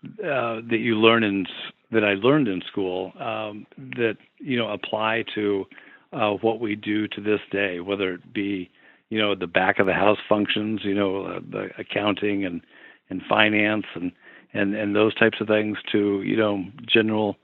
uh, 0.04 0.60
that 0.70 0.78
you 0.78 0.96
learn 0.96 1.22
in 1.22 1.46
that 1.92 2.04
I 2.04 2.14
learned 2.14 2.48
in 2.48 2.62
school 2.70 3.12
um, 3.18 3.66
that 3.96 4.16
you 4.38 4.56
know 4.56 4.68
apply 4.70 5.24
to 5.34 5.66
uh, 6.12 6.30
what 6.40 6.60
we 6.60 6.74
do 6.76 7.06
to 7.08 7.20
this 7.20 7.40
day, 7.50 7.80
whether 7.80 8.14
it 8.14 8.32
be 8.32 8.70
you 9.10 9.18
know 9.18 9.34
the 9.34 9.46
back 9.46 9.78
of 9.78 9.86
the 9.86 9.92
house 9.92 10.18
functions, 10.28 10.80
you 10.84 10.94
know, 10.94 11.24
uh, 11.26 11.40
the 11.50 11.68
accounting 11.78 12.44
and 12.44 12.62
and 13.10 13.22
finance 13.28 13.86
and 13.94 14.12
and 14.54 14.74
and 14.74 14.96
those 14.96 15.14
types 15.14 15.38
of 15.40 15.48
things, 15.48 15.76
to 15.92 16.22
you 16.22 16.36
know 16.36 16.64
general 16.86 17.36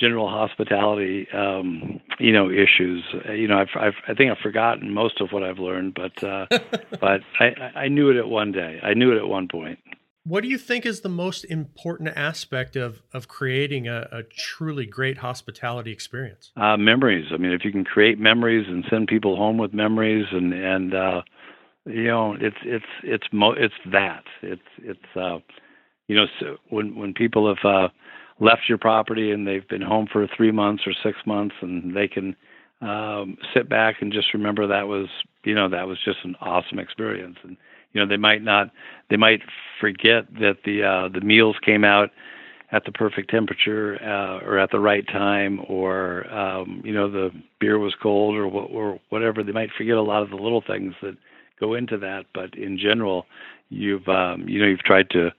general 0.00 0.28
hospitality, 0.28 1.28
um, 1.32 2.00
you 2.18 2.32
know, 2.32 2.50
issues. 2.50 3.04
Uh, 3.28 3.32
you 3.32 3.46
know, 3.46 3.58
I've, 3.58 3.68
I've, 3.76 3.94
i 4.08 4.14
think 4.14 4.30
I've 4.30 4.38
forgotten 4.38 4.92
most 4.92 5.20
of 5.20 5.30
what 5.30 5.42
I've 5.42 5.58
learned, 5.58 5.94
but 5.94 6.24
uh, 6.24 6.46
but 7.00 7.20
I, 7.38 7.70
I 7.76 7.88
knew 7.88 8.10
it 8.10 8.16
at 8.16 8.28
one 8.28 8.52
day. 8.52 8.80
I 8.82 8.94
knew 8.94 9.12
it 9.12 9.18
at 9.18 9.28
one 9.28 9.48
point. 9.48 9.78
What 10.24 10.42
do 10.42 10.48
you 10.48 10.58
think 10.58 10.84
is 10.84 11.00
the 11.00 11.08
most 11.08 11.44
important 11.44 12.10
aspect 12.16 12.76
of 12.76 13.02
of 13.12 13.28
creating 13.28 13.88
a, 13.88 14.08
a 14.12 14.22
truly 14.22 14.86
great 14.86 15.18
hospitality 15.18 15.92
experience? 15.92 16.52
Uh, 16.56 16.76
memories. 16.76 17.26
I 17.32 17.36
mean, 17.36 17.52
if 17.52 17.64
you 17.64 17.72
can 17.72 17.84
create 17.84 18.18
memories 18.18 18.66
and 18.68 18.84
send 18.90 19.08
people 19.08 19.36
home 19.36 19.58
with 19.58 19.72
memories, 19.72 20.26
and 20.32 20.52
and 20.52 20.94
uh, 20.94 21.22
you 21.86 22.04
know, 22.04 22.36
it's 22.40 22.56
it's 22.64 22.84
it's 23.02 23.26
mo- 23.32 23.56
it's 23.56 23.74
that. 23.92 24.24
It's 24.42 24.62
it's 24.78 25.16
uh, 25.16 25.38
you 26.08 26.16
know, 26.16 26.26
so 26.38 26.56
when 26.68 26.96
when 26.96 27.14
people 27.14 27.48
have 27.48 27.64
uh, 27.64 27.88
left 28.40 28.62
your 28.68 28.78
property 28.78 29.30
and 29.30 29.46
they've 29.46 29.68
been 29.68 29.82
home 29.82 30.06
for 30.10 30.26
three 30.36 30.50
months 30.50 30.84
or 30.86 30.92
six 31.02 31.18
months 31.26 31.54
and 31.60 31.94
they 31.94 32.08
can 32.08 32.34
um, 32.80 33.36
sit 33.54 33.68
back 33.68 33.96
and 34.00 34.12
just 34.12 34.32
remember 34.32 34.66
that 34.66 34.88
was 34.88 35.06
you 35.44 35.54
know 35.54 35.68
that 35.68 35.86
was 35.86 35.98
just 36.04 36.18
an 36.24 36.34
awesome 36.40 36.78
experience 36.78 37.36
and 37.42 37.56
you 37.92 38.00
know 38.00 38.06
they 38.06 38.16
might 38.16 38.42
not 38.42 38.70
they 39.10 39.16
might 39.16 39.40
forget 39.78 40.24
that 40.34 40.58
the 40.64 40.82
uh, 40.82 41.08
the 41.08 41.20
meals 41.20 41.56
came 41.64 41.84
out 41.84 42.10
at 42.72 42.84
the 42.84 42.92
perfect 42.92 43.30
temperature 43.30 43.98
uh, 44.02 44.44
or 44.44 44.58
at 44.58 44.70
the 44.70 44.78
right 44.78 45.06
time, 45.08 45.60
or 45.68 46.32
um, 46.32 46.80
you 46.84 46.92
know 46.92 47.10
the 47.10 47.30
beer 47.58 47.78
was 47.78 47.94
cold 48.00 48.36
or 48.36 48.44
or 48.44 49.00
whatever. 49.08 49.42
They 49.42 49.52
might 49.52 49.70
forget 49.76 49.96
a 49.96 50.02
lot 50.02 50.22
of 50.22 50.30
the 50.30 50.36
little 50.36 50.62
things 50.66 50.94
that 51.02 51.16
go 51.58 51.74
into 51.74 51.98
that, 51.98 52.26
but 52.32 52.54
in 52.54 52.78
general, 52.78 53.26
you've 53.68 54.08
um, 54.08 54.48
you 54.48 54.60
know 54.60 54.66
you've 54.66 54.80
tried 54.80 55.10
to 55.10 55.30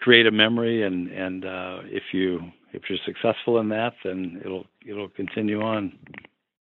create 0.00 0.26
a 0.26 0.30
memory, 0.30 0.82
and 0.82 1.08
and 1.08 1.44
uh, 1.44 1.78
if 1.84 2.04
you 2.12 2.40
if 2.72 2.82
you're 2.88 2.98
successful 3.04 3.58
in 3.58 3.68
that, 3.70 3.94
then 4.04 4.40
it'll 4.44 4.66
it'll 4.86 5.08
continue 5.08 5.60
on. 5.60 5.98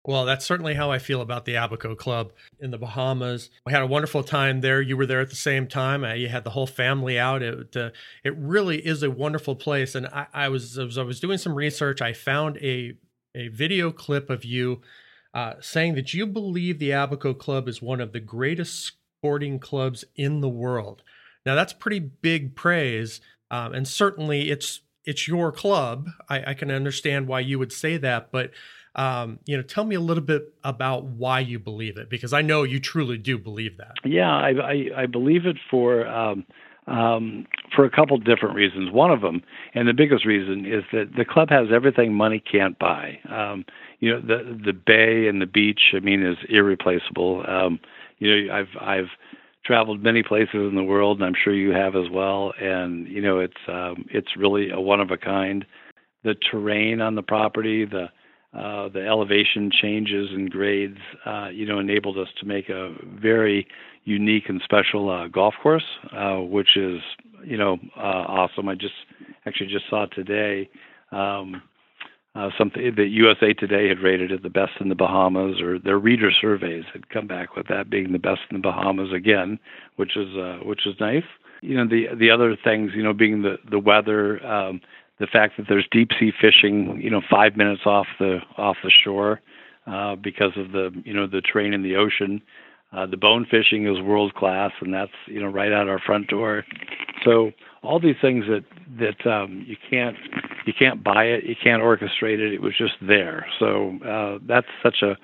Well, 0.06 0.26
that's 0.26 0.46
certainly 0.46 0.76
how 0.76 0.92
I 0.92 0.98
feel 0.98 1.22
about 1.22 1.46
the 1.46 1.56
Abaco 1.56 1.94
Club 1.94 2.32
in 2.60 2.72
the 2.72 2.78
Bahamas. 2.78 3.50
We 3.66 3.74
had 3.74 3.82
a 3.82 3.88
wonderful 3.88 4.24
time 4.24 4.62
there. 4.62 4.82
You 4.82 4.96
were 4.96 5.06
there 5.06 5.20
at 5.20 5.30
the 5.30 5.36
same 5.36 5.68
time. 5.68 6.04
Uh, 6.04 6.14
you 6.14 6.30
had 6.30 6.46
the 6.46 6.52
whole 6.52 6.66
family 6.66 7.20
out. 7.20 7.44
It 7.44 7.76
uh, 7.76 7.92
it 8.24 8.36
really 8.38 8.78
is 8.86 9.04
a 9.04 9.12
wonderful 9.12 9.56
place. 9.56 9.96
And 9.96 10.08
I, 10.08 10.28
I 10.34 10.50
was 10.50 10.78
as 10.78 10.98
I 10.98 11.04
was 11.04 11.20
doing 11.20 11.38
some 11.38 11.54
research, 11.54 12.02
I 12.02 12.14
found 12.14 12.58
a 12.58 12.98
a 13.36 13.50
video 13.50 13.92
clip 13.92 14.30
of 14.30 14.46
you 14.46 14.82
uh, 15.34 15.54
saying 15.60 15.96
that 15.96 16.14
you 16.14 16.26
believe 16.26 16.80
the 16.80 16.92
Abaco 16.92 17.34
Club 17.34 17.68
is 17.68 17.82
one 17.82 18.02
of 18.02 18.14
the 18.14 18.20
greatest 18.20 18.94
sporting 19.20 19.60
clubs 19.60 20.06
in 20.16 20.42
the 20.42 20.50
world. 20.50 21.04
Now 21.46 21.56
that's 21.56 21.74
pretty 21.74 22.00
big 22.00 22.56
praise, 22.56 23.22
um, 23.52 23.74
and 23.74 23.88
certainly 23.88 24.50
it's 24.50 24.82
it's 25.06 25.28
your 25.28 25.52
club. 25.52 26.10
I, 26.28 26.52
I 26.52 26.54
can 26.54 26.70
understand 26.70 27.28
why 27.28 27.40
you 27.40 27.58
would 27.58 27.72
say 27.72 27.98
that, 27.98 28.32
but 28.32 28.52
um, 28.96 29.40
you 29.46 29.56
know, 29.56 29.64
tell 29.64 29.86
me 29.86 29.96
a 29.96 30.00
little 30.00 30.24
bit 30.24 30.54
about 30.64 31.06
why 31.06 31.40
you 31.40 31.60
believe 31.60 31.98
it, 31.98 32.10
because 32.10 32.34
I 32.34 32.42
know 32.42 32.64
you 32.64 32.80
truly 32.80 33.18
do 33.18 33.38
believe 33.38 33.78
that. 33.78 33.94
Yeah, 34.04 34.36
I, 34.36 34.50
I, 34.50 34.86
I 34.98 35.06
believe 35.06 35.46
it 35.46 35.58
for 35.70 36.08
um, 36.08 36.46
um, 36.88 37.46
for 37.76 37.86
a 37.86 37.90
couple 37.90 38.18
different 38.18 38.56
reasons. 38.56 38.92
One 38.92 39.12
of 39.12 39.22
them, 39.22 39.42
and 39.74 39.88
the 39.88 39.94
biggest 39.94 40.26
reason, 40.26 40.66
is 40.66 40.84
that 40.92 41.12
the 41.16 41.26
club 41.26 41.50
has 41.50 41.68
everything 41.74 42.14
money 42.14 42.40
can't 42.40 42.78
buy. 42.80 43.20
Um, 43.30 43.64
you 44.00 44.12
know, 44.12 44.22
the 44.22 44.60
the 44.66 44.74
bay 44.74 45.28
and 45.28 45.42
the 45.42 45.46
beach, 45.46 45.94
I 45.96 46.00
mean, 46.00 46.26
is 46.26 46.38
irreplaceable. 46.50 47.46
Um, 47.48 47.80
you 48.18 48.48
know, 48.48 48.54
I've 48.54 48.76
I've 48.82 49.10
traveled 49.70 50.02
many 50.02 50.24
places 50.24 50.56
in 50.56 50.74
the 50.74 50.84
world, 50.84 51.20
and 51.20 51.26
I'm 51.28 51.36
sure 51.44 51.54
you 51.54 51.70
have 51.70 51.96
as 51.96 52.10
well. 52.12 52.54
And 52.60 53.08
you 53.08 53.22
know, 53.22 53.38
it's 53.38 53.54
um, 53.68 54.04
it's 54.10 54.36
really 54.36 54.72
a 54.72 54.80
one 54.80 55.00
of 55.00 55.12
a 55.12 55.18
kind. 55.18 55.64
The 56.24 56.36
terrain 56.50 57.02
on 57.02 57.14
the 57.14 57.22
property, 57.22 57.86
the 57.86 58.06
uh, 58.58 58.90
the 58.90 59.06
elevation 59.06 59.70
changes 59.72 60.30
and 60.32 60.50
grades, 60.50 60.98
uh, 61.24 61.50
you 61.50 61.68
know, 61.68 61.78
enabled 61.78 62.18
us 62.18 62.30
to 62.40 62.48
make 62.48 62.68
a 62.70 62.96
very 63.22 63.68
unique 64.06 64.50
and 64.50 64.60
special 64.64 65.08
uh, 65.12 65.28
golf 65.28 65.54
course, 65.62 65.84
uh, 66.18 66.38
which 66.38 66.76
is, 66.76 67.00
you 67.46 67.56
know, 67.56 67.78
uh, 67.96 68.26
awesome. 68.28 68.68
I 68.68 68.74
just 68.74 68.96
actually 69.46 69.68
just 69.68 69.86
saw 69.88 70.08
today 70.08 70.68
um, 71.12 71.62
uh, 72.36 72.50
something 72.58 72.94
that 72.96 73.08
USA 73.08 73.54
Today 73.54 73.88
had 73.88 74.00
rated 74.00 74.32
it 74.32 74.44
the 74.44 74.50
best 74.50 74.74
in 74.80 74.90
the 74.90 74.96
Bahamas, 74.96 75.62
or 75.62 75.80
their 75.80 75.98
reader 75.98 76.32
surveys 76.32 76.86
had 76.94 77.10
come 77.10 77.28
back 77.28 77.56
with 77.56 77.68
that 77.68 77.90
being 77.90 78.12
the 78.12 78.20
best 78.20 78.42
in 78.50 78.58
the 78.58 78.62
Bahamas 78.62 79.12
again, 79.14 79.60
which 79.96 80.16
is 80.16 80.30
which 80.64 80.86
is 80.86 80.96
nice. 81.00 81.24
You 81.62 81.76
know, 81.76 81.88
the 81.88 82.16
the 82.18 82.30
other 82.30 82.56
things, 82.64 82.92
you 82.96 83.04
know, 83.04 83.14
being 83.14 83.42
the 83.42 83.58
the 83.70 83.80
weather. 83.80 84.46
Um, 84.46 84.82
the 85.20 85.28
fact 85.28 85.58
that 85.58 85.66
there's 85.68 85.86
deep 85.92 86.12
sea 86.18 86.32
fishing, 86.40 87.00
you 87.02 87.10
know, 87.10 87.22
five 87.30 87.58
minutes 87.58 87.82
off 87.86 88.08
the 88.20 88.40
off 88.58 88.78
the 88.84 88.90
shore 88.90 89.42
uh, 89.86 90.16
because 90.16 90.54
of 90.56 90.72
the 90.72 90.92
you 91.04 91.14
know 91.14 91.28
the 91.28 91.42
terrain 91.42 91.74
in 91.74 91.84
the 91.84 91.96
ocean. 91.96 92.42
Uh, 92.92 93.06
the 93.06 93.18
bone 93.18 93.46
fishing 93.50 93.86
is 93.86 94.02
world 94.02 94.34
class, 94.34 94.72
and 94.82 94.94
that's 94.94 95.12
you 95.28 95.42
know 95.42 95.48
right 95.48 95.72
out 95.72 95.88
our 95.88 96.00
front 96.00 96.28
door. 96.28 96.66
So 97.24 97.52
all 97.84 98.00
these 98.00 98.16
things 98.22 98.46
that 98.48 98.64
that 99.00 99.30
um, 99.30 99.66
you 99.68 99.76
can't 99.90 100.16
you 100.70 100.74
can't 100.78 101.04
buy 101.04 101.24
it, 101.24 101.46
you 101.46 101.56
can't 101.62 101.82
orchestrate 101.82 102.38
it. 102.38 102.54
It 102.54 102.62
was 102.62 102.78
just 102.78 102.94
there. 103.02 103.48
So 103.58 103.98
uh, 104.06 104.38
that's 104.46 104.68
such 104.84 105.02
a 105.02 105.18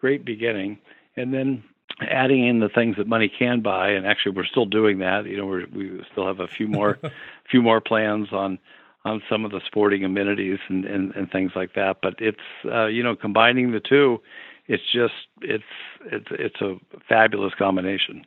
great 0.00 0.24
beginning. 0.24 0.78
And 1.16 1.34
then 1.34 1.64
adding 2.08 2.46
in 2.46 2.60
the 2.60 2.68
things 2.68 2.96
that 2.98 3.08
money 3.08 3.28
can 3.36 3.62
buy, 3.62 3.90
and 3.90 4.06
actually 4.06 4.36
we're 4.36 4.46
still 4.46 4.64
doing 4.64 5.00
that. 5.00 5.26
You 5.26 5.38
know, 5.38 5.46
we 5.46 5.64
we 5.64 6.04
still 6.12 6.24
have 6.28 6.38
a 6.38 6.46
few 6.46 6.68
more 6.68 7.00
few 7.50 7.62
more 7.62 7.80
plans 7.80 8.28
on 8.32 8.60
on 9.04 9.20
some 9.28 9.44
of 9.44 9.50
the 9.50 9.60
sporting 9.66 10.04
amenities 10.04 10.60
and, 10.68 10.84
and, 10.84 11.12
and 11.16 11.28
things 11.32 11.50
like 11.56 11.74
that. 11.74 11.96
But 12.00 12.14
it's 12.18 12.38
uh, 12.64 12.86
you 12.86 13.02
know 13.02 13.16
combining 13.16 13.72
the 13.72 13.80
two, 13.80 14.20
it's 14.68 14.84
just 14.92 15.14
it's 15.40 15.64
it's 16.12 16.28
it's 16.30 16.60
a 16.60 16.76
fabulous 17.08 17.54
combination. 17.58 18.24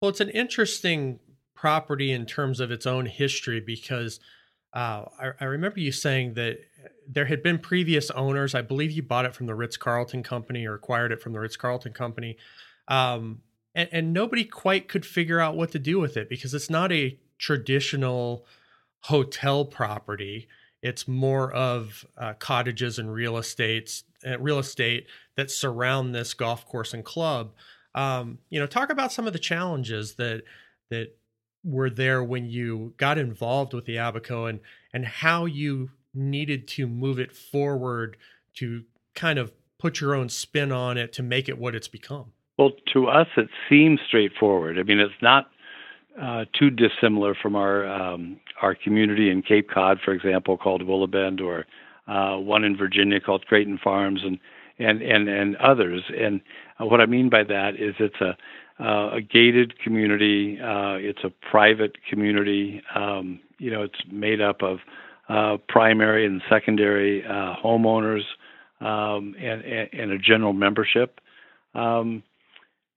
Well, 0.00 0.08
it's 0.08 0.22
an 0.22 0.30
interesting 0.30 1.20
property 1.54 2.12
in 2.12 2.24
terms 2.24 2.60
of 2.60 2.70
its 2.70 2.86
own 2.86 3.04
history 3.04 3.60
because 3.60 4.20
uh, 4.74 5.04
I, 5.20 5.30
I 5.40 5.44
remember 5.44 5.78
you 5.78 5.92
saying 5.92 6.34
that 6.34 6.58
there 7.08 7.26
had 7.26 7.42
been 7.42 7.58
previous 7.58 8.10
owners. 8.10 8.54
I 8.54 8.62
believe 8.62 8.90
you 8.90 9.02
bought 9.02 9.24
it 9.24 9.34
from 9.34 9.46
the 9.46 9.54
Ritz 9.54 9.76
Carlton 9.76 10.24
Company 10.24 10.66
or 10.66 10.74
acquired 10.74 11.12
it 11.12 11.22
from 11.22 11.32
the 11.32 11.38
Ritz 11.38 11.56
Carlton 11.56 11.92
Company. 11.92 12.36
Um, 12.88 13.42
and, 13.74 13.88
and, 13.92 14.12
nobody 14.12 14.44
quite 14.44 14.88
could 14.88 15.06
figure 15.06 15.40
out 15.40 15.56
what 15.56 15.72
to 15.72 15.78
do 15.78 15.98
with 15.98 16.16
it 16.18 16.28
because 16.28 16.52
it's 16.52 16.68
not 16.68 16.92
a 16.92 17.18
traditional 17.38 18.44
hotel 19.00 19.64
property. 19.64 20.48
It's 20.82 21.08
more 21.08 21.50
of 21.52 22.04
uh, 22.18 22.34
cottages 22.34 22.98
and 22.98 23.12
real 23.12 23.38
estates, 23.38 24.04
uh, 24.26 24.38
real 24.38 24.58
estate 24.58 25.06
that 25.36 25.50
surround 25.50 26.14
this 26.14 26.34
golf 26.34 26.66
course 26.66 26.92
and 26.92 27.04
club. 27.04 27.52
Um, 27.94 28.38
you 28.50 28.60
know, 28.60 28.66
talk 28.66 28.90
about 28.90 29.12
some 29.12 29.26
of 29.26 29.32
the 29.32 29.38
challenges 29.38 30.14
that 30.16 30.42
that 30.90 31.16
were 31.64 31.90
there 31.90 32.22
when 32.22 32.46
you 32.46 32.94
got 32.96 33.18
involved 33.18 33.72
with 33.72 33.86
the 33.86 33.96
Abaco 33.96 34.46
and 34.46 34.60
and 34.92 35.04
how 35.06 35.46
you 35.46 35.90
needed 36.12 36.68
to 36.68 36.86
move 36.86 37.18
it 37.18 37.32
forward 37.32 38.16
to 38.54 38.84
kind 39.14 39.38
of 39.38 39.52
put 39.78 40.00
your 40.00 40.14
own 40.14 40.28
spin 40.28 40.70
on 40.70 40.96
it 40.96 41.12
to 41.12 41.22
make 41.22 41.48
it 41.48 41.58
what 41.58 41.74
it's 41.74 41.88
become. 41.88 42.32
Well, 42.56 42.70
to 42.92 43.08
us, 43.08 43.26
it 43.36 43.48
seems 43.68 43.98
straightforward. 44.06 44.78
I 44.78 44.84
mean, 44.84 45.00
it's 45.00 45.12
not 45.20 45.50
uh, 46.20 46.44
too 46.58 46.70
dissimilar 46.70 47.34
from 47.34 47.56
our 47.56 47.86
um, 47.86 48.38
our 48.62 48.74
community 48.74 49.30
in 49.30 49.42
Cape 49.42 49.68
Cod, 49.68 49.98
for 50.04 50.12
example, 50.12 50.56
called 50.56 50.82
Willowbend, 50.82 51.40
or 51.40 51.66
uh, 52.06 52.36
one 52.36 52.62
in 52.62 52.76
Virginia 52.76 53.18
called 53.18 53.44
Creighton 53.46 53.78
Farms, 53.82 54.20
and 54.24 54.38
and 54.78 55.02
and 55.02 55.28
and 55.28 55.56
others. 55.56 56.02
And 56.16 56.40
uh, 56.80 56.86
what 56.86 57.00
I 57.00 57.06
mean 57.06 57.28
by 57.28 57.42
that 57.44 57.74
is 57.76 57.94
it's 57.98 58.20
a 58.20 58.36
uh, 58.80 59.10
a 59.16 59.20
gated 59.20 59.78
community. 59.78 60.58
Uh, 60.60 60.96
it's 60.98 61.22
a 61.24 61.30
private 61.50 61.96
community. 62.08 62.82
Um, 62.94 63.40
you 63.58 63.70
know, 63.70 63.82
it's 63.82 64.00
made 64.10 64.40
up 64.40 64.62
of 64.62 64.78
uh, 65.28 65.56
primary 65.68 66.26
and 66.26 66.42
secondary 66.50 67.24
uh, 67.24 67.54
homeowners 67.64 68.22
um, 68.80 69.34
and, 69.40 69.62
and, 69.62 70.10
a 70.10 70.18
general 70.18 70.52
membership. 70.52 71.20
Um, 71.74 72.22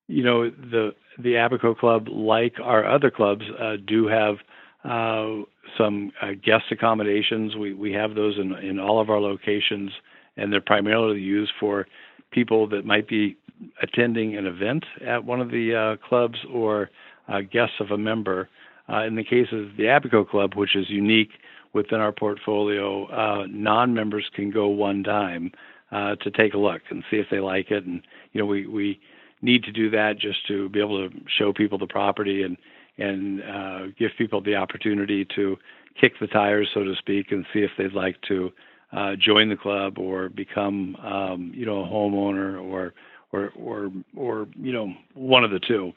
you 0.08 0.24
know, 0.24 0.50
the 0.50 0.92
the 1.20 1.36
Abaco 1.36 1.74
Club, 1.76 2.08
like 2.10 2.56
our 2.62 2.86
other 2.86 3.10
clubs, 3.10 3.44
uh, 3.60 3.78
do 3.86 4.08
have 4.08 4.36
uh, 4.84 5.44
some 5.78 6.12
guest 6.44 6.66
accommodations. 6.72 7.56
We 7.56 7.74
we 7.74 7.94
have 7.94 8.16
those 8.16 8.38
in 8.38 8.54
in 8.56 8.80
all 8.80 9.00
of 9.00 9.10
our 9.10 9.20
locations, 9.20 9.92
and 10.36 10.52
they're 10.52 10.62
primarily 10.62 11.20
used 11.20 11.52
for 11.60 11.88
people 12.32 12.68
that 12.70 12.86
might 12.86 13.08
be 13.08 13.38
attending 13.82 14.36
an 14.38 14.46
event 14.46 14.84
at 15.06 15.24
one 15.24 15.42
of 15.42 15.50
the 15.50 15.76
uh, 15.76 16.08
clubs 16.08 16.38
or 16.52 16.90
uh, 17.28 17.42
guests 17.42 17.76
of 17.80 17.92
a 17.92 17.98
member. 17.98 18.50
Uh, 18.90 19.04
in 19.04 19.16
the 19.16 19.24
case 19.24 19.48
of 19.52 19.76
the 19.78 19.84
Abaco 19.84 20.24
Club, 20.24 20.56
which 20.56 20.76
is 20.76 20.90
unique 20.90 21.32
within 21.74 22.00
our 22.00 22.14
portfolio, 22.14 23.46
non-members 23.48 24.26
can 24.34 24.50
go 24.50 24.68
one 24.68 25.04
time 25.04 25.52
to 25.92 26.32
take 26.36 26.54
a 26.54 26.58
look 26.58 26.82
and 26.90 27.04
see 27.12 27.18
if 27.18 27.28
they 27.30 27.40
like 27.40 27.70
it. 27.70 27.86
And 27.86 28.02
you 28.32 28.40
know, 28.40 28.48
we 28.48 28.66
we 28.66 29.00
need 29.42 29.64
to 29.64 29.72
do 29.72 29.90
that 29.90 30.14
just 30.20 30.48
to 30.48 30.70
be 30.70 30.80
able 30.80 31.10
to 31.10 31.16
show 31.38 31.54
people 31.54 31.78
the 31.78 31.88
property 31.88 32.44
and 32.44 32.58
and 32.98 33.44
uh, 33.44 33.88
give 33.98 34.12
people 34.18 34.42
the 34.42 34.56
opportunity 34.56 35.26
to 35.36 35.56
kick 36.00 36.14
the 36.20 36.28
tires, 36.28 36.68
so 36.74 36.84
to 36.84 36.96
speak, 36.98 37.32
and 37.32 37.46
see 37.54 37.60
if 37.60 37.72
they'd 37.78 37.94
like 37.94 38.16
to 38.28 38.52
uh, 38.92 39.12
join 39.20 39.50
the 39.50 39.56
club 39.56 39.98
or 39.98 40.30
become, 40.30 40.96
um, 40.98 41.52
you 41.54 41.66
know, 41.66 41.84
a 41.84 41.88
homeowner 41.88 42.62
or 42.62 42.94
or 43.32 43.52
or 43.58 43.92
or 44.16 44.48
you 44.56 44.72
know 44.72 44.94
one 45.14 45.44
of 45.44 45.52
the 45.52 45.60
two. 45.60 45.94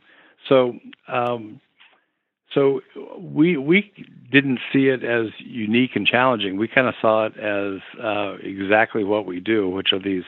So 0.48 0.74
um, 1.08 1.60
so 2.54 2.80
we 3.18 3.56
we 3.56 3.92
didn't 4.30 4.58
see 4.72 4.88
it 4.88 5.04
as 5.04 5.26
unique 5.38 5.92
and 5.94 6.06
challenging. 6.06 6.56
We 6.56 6.68
kind 6.68 6.88
of 6.88 6.94
saw 7.00 7.26
it 7.26 7.36
as 7.38 7.80
uh, 8.02 8.36
exactly 8.42 9.04
what 9.04 9.26
we 9.26 9.40
do, 9.40 9.68
which 9.68 9.92
are 9.92 10.00
these 10.00 10.24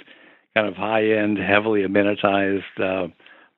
kind 0.54 0.68
of 0.68 0.74
high 0.74 1.04
end, 1.04 1.38
heavily 1.38 1.82
amenitized, 1.82 2.62
uh, 2.78 3.08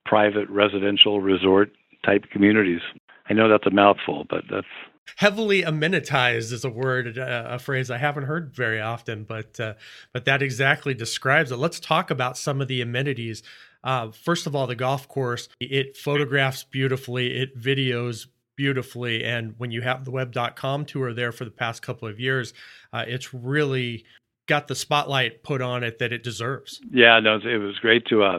private 0.07 0.49
residential 0.49 1.21
resort 1.21 1.71
type 2.05 2.25
communities. 2.31 2.81
I 3.29 3.33
know 3.33 3.49
that's 3.49 3.67
a 3.67 3.71
mouthful, 3.71 4.27
but 4.29 4.45
that's 4.51 4.67
heavily 5.17 5.63
amenitized 5.63 6.53
is 6.53 6.65
a 6.65 6.71
word, 6.71 7.19
uh, 7.19 7.45
a 7.49 7.59
phrase 7.59 7.91
I 7.91 7.99
haven't 7.99 8.25
heard 8.25 8.55
very 8.55 8.81
often, 8.81 9.25
but 9.25 9.59
uh, 9.61 9.75
but 10.13 10.25
that 10.25 10.43
exactly 10.43 10.95
describes 10.95 11.51
it. 11.51 11.57
Let's 11.57 11.81
talk 11.81 12.11
about 12.11 12.37
some 12.39 12.61
of 12.61 12.69
the 12.69 12.81
amenities. 12.81 13.43
Uh, 13.83 14.11
first 14.11 14.47
of 14.47 14.57
all, 14.57 14.67
the 14.67 14.75
golf 14.75 15.09
course 15.09 15.49
it 15.61 15.97
photographs 15.97 16.65
beautifully, 16.65 17.37
it 17.37 17.59
videos 17.59 18.27
beautifully. 18.57 19.25
And 19.25 19.55
when 19.59 19.71
you 19.71 19.83
have 19.83 20.05
the 20.05 20.11
web.com 20.11 20.85
tour 20.87 21.13
there 21.13 21.33
for 21.33 21.45
the 21.45 21.51
past 21.51 21.83
couple 21.83 22.09
of 22.09 22.21
years, 22.21 22.55
uh, 22.93 23.05
it's 23.07 23.35
really 23.35 24.05
got 24.47 24.69
the 24.69 24.75
spotlight 24.75 25.43
put 25.43 25.63
on 25.63 25.83
it 25.83 25.99
that 25.99 26.13
it 26.13 26.23
deserves. 26.23 26.81
Yeah, 26.91 27.19
no, 27.21 27.37
it 27.37 27.59
was 27.59 27.79
great 27.79 28.07
to 28.07 28.23
uh, 28.23 28.39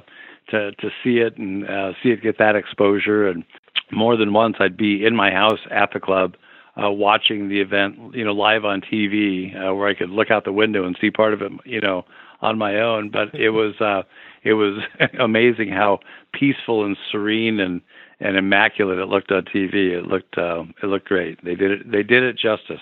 to 0.50 0.72
to 0.72 0.90
see 1.04 1.18
it 1.18 1.38
and 1.38 1.68
uh, 1.68 1.94
see 2.02 2.10
it 2.10 2.22
get 2.22 2.38
that 2.38 2.56
exposure. 2.56 3.28
And 3.28 3.44
more 3.92 4.18
than 4.18 4.34
once, 4.34 4.56
I'd 4.60 4.78
be 4.78 5.06
in 5.06 5.16
my 5.16 5.32
house 5.32 5.60
at 5.72 5.92
the 5.94 6.00
club. 6.00 6.36
Uh, 6.78 6.92
watching 6.92 7.48
the 7.48 7.62
event, 7.62 7.96
you 8.14 8.26
know, 8.26 8.34
live 8.34 8.66
on 8.66 8.82
TV, 8.82 9.56
uh, 9.56 9.74
where 9.74 9.88
I 9.88 9.94
could 9.94 10.10
look 10.10 10.30
out 10.30 10.44
the 10.44 10.52
window 10.52 10.86
and 10.86 10.98
see 11.00 11.10
part 11.10 11.34
of 11.34 11.42
it, 11.42 11.50
you 11.64 11.80
know, 11.80 12.04
on 12.42 12.58
my 12.58 12.82
own. 12.82 13.10
But 13.10 13.34
it 13.34 13.50
was 13.52 13.80
uh, 13.80 14.04
it 14.44 14.54
was 14.54 14.82
amazing 15.20 15.70
how 15.70 16.00
peaceful 16.34 16.86
and 16.86 16.98
serene 17.12 17.60
and 17.60 17.82
and 18.20 18.38
immaculate 18.38 19.00
it 19.00 19.08
looked 19.08 19.32
on 19.32 19.44
TV. 19.44 19.98
It 19.98 20.06
looked 20.06 20.38
uh, 20.38 20.64
it 20.82 20.88
looked 20.88 21.08
great. 21.08 21.44
They 21.44 21.56
did 21.56 21.72
it. 21.72 21.92
They 21.92 22.04
did 22.04 22.24
it 22.24 22.38
justice. 22.38 22.82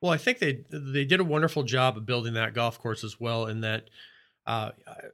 Well, 0.00 0.12
I 0.12 0.16
think 0.16 0.38
they 0.38 0.64
they 0.70 1.04
did 1.04 1.20
a 1.20 1.24
wonderful 1.24 1.64
job 1.64 1.96
of 1.96 2.06
building 2.06 2.34
that 2.34 2.54
golf 2.54 2.78
course 2.78 3.02
as 3.02 3.18
well. 3.18 3.46
In 3.46 3.62
that, 3.62 3.88
uh, 4.46 4.70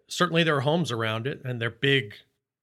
certainly 0.09 0.45
there 0.45 0.57
are 0.57 0.62
homes 0.62 0.93
around 0.93 1.26
it, 1.26 1.40
and 1.45 1.61
they're 1.61 1.71
big, 1.71 2.14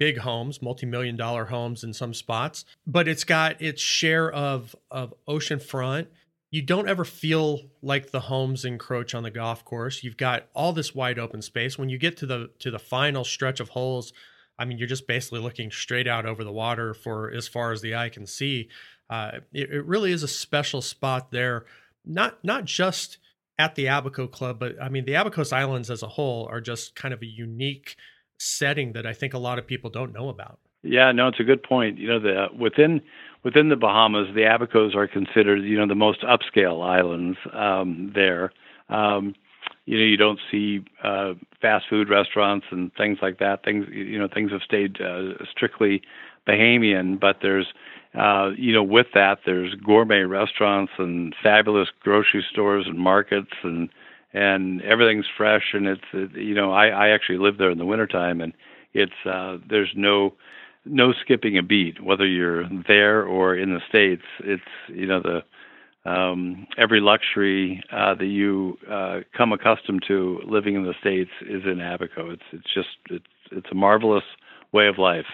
big 0.01 0.17
homes, 0.17 0.63
multi 0.63 0.87
million 0.87 1.15
dollar 1.15 1.45
homes 1.45 1.83
in 1.83 1.93
some 1.93 2.11
spots. 2.11 2.65
But 2.87 3.07
it's 3.07 3.23
got 3.23 3.61
its 3.61 3.79
share 3.79 4.31
of 4.31 4.75
of 4.89 5.13
oceanfront. 5.27 6.07
You 6.49 6.63
don't 6.63 6.89
ever 6.89 7.05
feel 7.05 7.59
like 7.83 8.09
the 8.09 8.21
homes 8.21 8.65
encroach 8.65 9.13
on 9.13 9.21
the 9.21 9.29
golf 9.29 9.63
course. 9.63 10.03
You've 10.03 10.17
got 10.17 10.47
all 10.55 10.73
this 10.73 10.95
wide 10.95 11.19
open 11.19 11.43
space. 11.43 11.77
When 11.77 11.87
you 11.87 11.99
get 11.99 12.17
to 12.17 12.25
the 12.25 12.49
to 12.57 12.71
the 12.71 12.79
final 12.79 13.23
stretch 13.23 13.59
of 13.59 13.69
holes, 13.69 14.11
I 14.57 14.65
mean, 14.65 14.79
you're 14.79 14.87
just 14.87 15.05
basically 15.05 15.39
looking 15.39 15.69
straight 15.69 16.07
out 16.07 16.25
over 16.25 16.43
the 16.43 16.51
water 16.51 16.95
for 16.95 17.29
as 17.29 17.47
far 17.47 17.71
as 17.71 17.81
the 17.81 17.95
eye 17.95 18.09
can 18.09 18.25
see. 18.25 18.69
Uh, 19.07 19.33
it, 19.53 19.69
it, 19.69 19.85
really 19.85 20.11
is 20.11 20.23
a 20.23 20.27
special 20.27 20.81
spot 20.81 21.29
there, 21.29 21.65
not 22.03 22.43
not 22.43 22.65
just 22.65 23.19
at 23.59 23.75
the 23.75 23.85
Abaco 23.85 24.25
Club, 24.25 24.57
but 24.57 24.81
I 24.81 24.89
mean, 24.89 25.05
the 25.05 25.13
Abacos 25.13 25.53
Islands 25.53 25.91
as 25.91 26.01
a 26.01 26.07
whole 26.07 26.47
are 26.49 26.61
just 26.61 26.95
kind 26.95 27.13
of 27.13 27.21
a 27.21 27.27
unique 27.27 27.97
setting 28.41 28.93
that 28.93 29.05
I 29.05 29.13
think 29.13 29.33
a 29.33 29.37
lot 29.37 29.59
of 29.59 29.67
people 29.67 29.89
don't 29.89 30.13
know 30.13 30.29
about. 30.29 30.59
Yeah, 30.83 31.11
no, 31.11 31.27
it's 31.27 31.39
a 31.39 31.43
good 31.43 31.61
point. 31.61 31.99
You 31.99 32.07
know, 32.07 32.19
the 32.19 32.47
within 32.57 33.01
within 33.43 33.69
the 33.69 33.75
Bahamas, 33.75 34.27
the 34.33 34.41
Abacos 34.41 34.95
are 34.95 35.07
considered, 35.07 35.63
you 35.63 35.77
know, 35.77 35.87
the 35.87 35.95
most 35.95 36.21
upscale 36.21 36.83
islands 36.83 37.37
um, 37.53 38.11
there. 38.15 38.51
Um, 38.89 39.35
you 39.85 39.97
know 39.97 40.03
you 40.03 40.17
don't 40.17 40.39
see 40.49 40.83
uh, 41.03 41.33
fast 41.61 41.85
food 41.89 42.09
restaurants 42.09 42.65
and 42.71 42.93
things 42.95 43.19
like 43.21 43.39
that. 43.39 43.63
Things 43.63 43.85
you 43.91 44.17
know 44.17 44.27
things 44.31 44.51
have 44.51 44.61
stayed 44.61 45.01
uh, 45.01 45.43
strictly 45.49 46.01
Bahamian, 46.47 47.19
but 47.19 47.37
there's 47.41 47.67
uh, 48.17 48.51
you 48.57 48.73
know 48.73 48.83
with 48.83 49.07
that 49.13 49.39
there's 49.45 49.73
gourmet 49.75 50.21
restaurants 50.21 50.93
and 50.97 51.35
fabulous 51.41 51.89
grocery 52.01 52.45
stores 52.49 52.85
and 52.87 52.99
markets 52.99 53.51
and 53.63 53.89
and 54.33 54.81
everything's 54.81 55.25
fresh 55.37 55.73
and 55.73 55.87
it's 55.87 56.35
you 56.35 56.55
know 56.55 56.71
I, 56.71 56.87
I 56.87 57.09
actually 57.09 57.37
live 57.37 57.57
there 57.57 57.69
in 57.69 57.77
the 57.77 57.85
wintertime 57.85 58.41
and 58.41 58.53
it's 58.93 59.11
uh, 59.25 59.57
there's 59.69 59.91
no 59.95 60.33
no 60.85 61.13
skipping 61.23 61.57
a 61.57 61.63
beat 61.63 62.03
whether 62.03 62.25
you're 62.25 62.67
there 62.87 63.23
or 63.23 63.55
in 63.55 63.73
the 63.73 63.81
states. 63.87 64.23
It's 64.43 64.63
you 64.87 65.05
know 65.05 65.21
the 65.21 66.09
um, 66.09 66.67
every 66.77 66.99
luxury 66.99 67.81
uh, 67.91 68.15
that 68.15 68.25
you 68.25 68.77
uh, 68.89 69.19
come 69.37 69.51
accustomed 69.53 70.03
to 70.07 70.39
living 70.47 70.75
in 70.75 70.83
the 70.83 70.95
states 70.99 71.29
is 71.41 71.63
in 71.65 71.79
Abaco. 71.79 72.31
It's 72.31 72.43
it's 72.51 72.73
just 72.73 72.89
it's 73.09 73.25
it's 73.51 73.67
a 73.71 73.75
marvelous 73.75 74.23
way 74.71 74.87
of 74.87 74.97
life. 74.97 75.25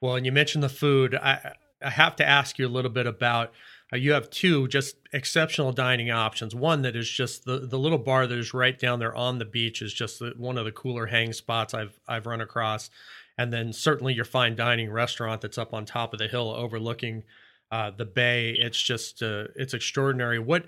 Well, 0.00 0.16
and 0.16 0.26
you 0.26 0.32
mentioned 0.32 0.64
the 0.64 0.68
food. 0.68 1.14
I 1.14 1.54
I 1.82 1.90
have 1.90 2.16
to 2.16 2.26
ask 2.26 2.58
you 2.58 2.66
a 2.66 2.68
little 2.68 2.90
bit 2.90 3.06
about. 3.06 3.52
Uh, 3.92 3.96
you 3.96 4.12
have 4.12 4.28
two 4.30 4.68
just 4.68 4.96
exceptional 5.12 5.72
dining 5.72 6.10
options. 6.10 6.54
One 6.54 6.82
that 6.82 6.96
is 6.96 7.08
just 7.08 7.44
the 7.44 7.60
the 7.60 7.78
little 7.78 7.98
bar 7.98 8.26
that 8.26 8.38
is 8.38 8.52
right 8.52 8.78
down 8.78 8.98
there 8.98 9.14
on 9.14 9.38
the 9.38 9.44
beach 9.44 9.80
is 9.80 9.94
just 9.94 10.18
the, 10.18 10.34
one 10.36 10.58
of 10.58 10.64
the 10.64 10.72
cooler 10.72 11.06
hang 11.06 11.32
spots 11.32 11.74
I've 11.74 11.98
I've 12.06 12.26
run 12.26 12.40
across, 12.40 12.90
and 13.38 13.52
then 13.52 13.72
certainly 13.72 14.14
your 14.14 14.24
fine 14.24 14.56
dining 14.56 14.90
restaurant 14.90 15.40
that's 15.40 15.58
up 15.58 15.72
on 15.72 15.84
top 15.84 16.12
of 16.12 16.18
the 16.18 16.28
hill 16.28 16.50
overlooking 16.50 17.24
uh, 17.70 17.90
the 17.90 18.04
bay. 18.04 18.50
It's 18.50 18.80
just 18.80 19.22
uh, 19.22 19.44
it's 19.56 19.74
extraordinary. 19.74 20.38
What 20.38 20.64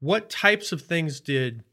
what 0.00 0.30
types 0.30 0.72
of 0.72 0.82
things 0.82 1.20
did 1.20 1.64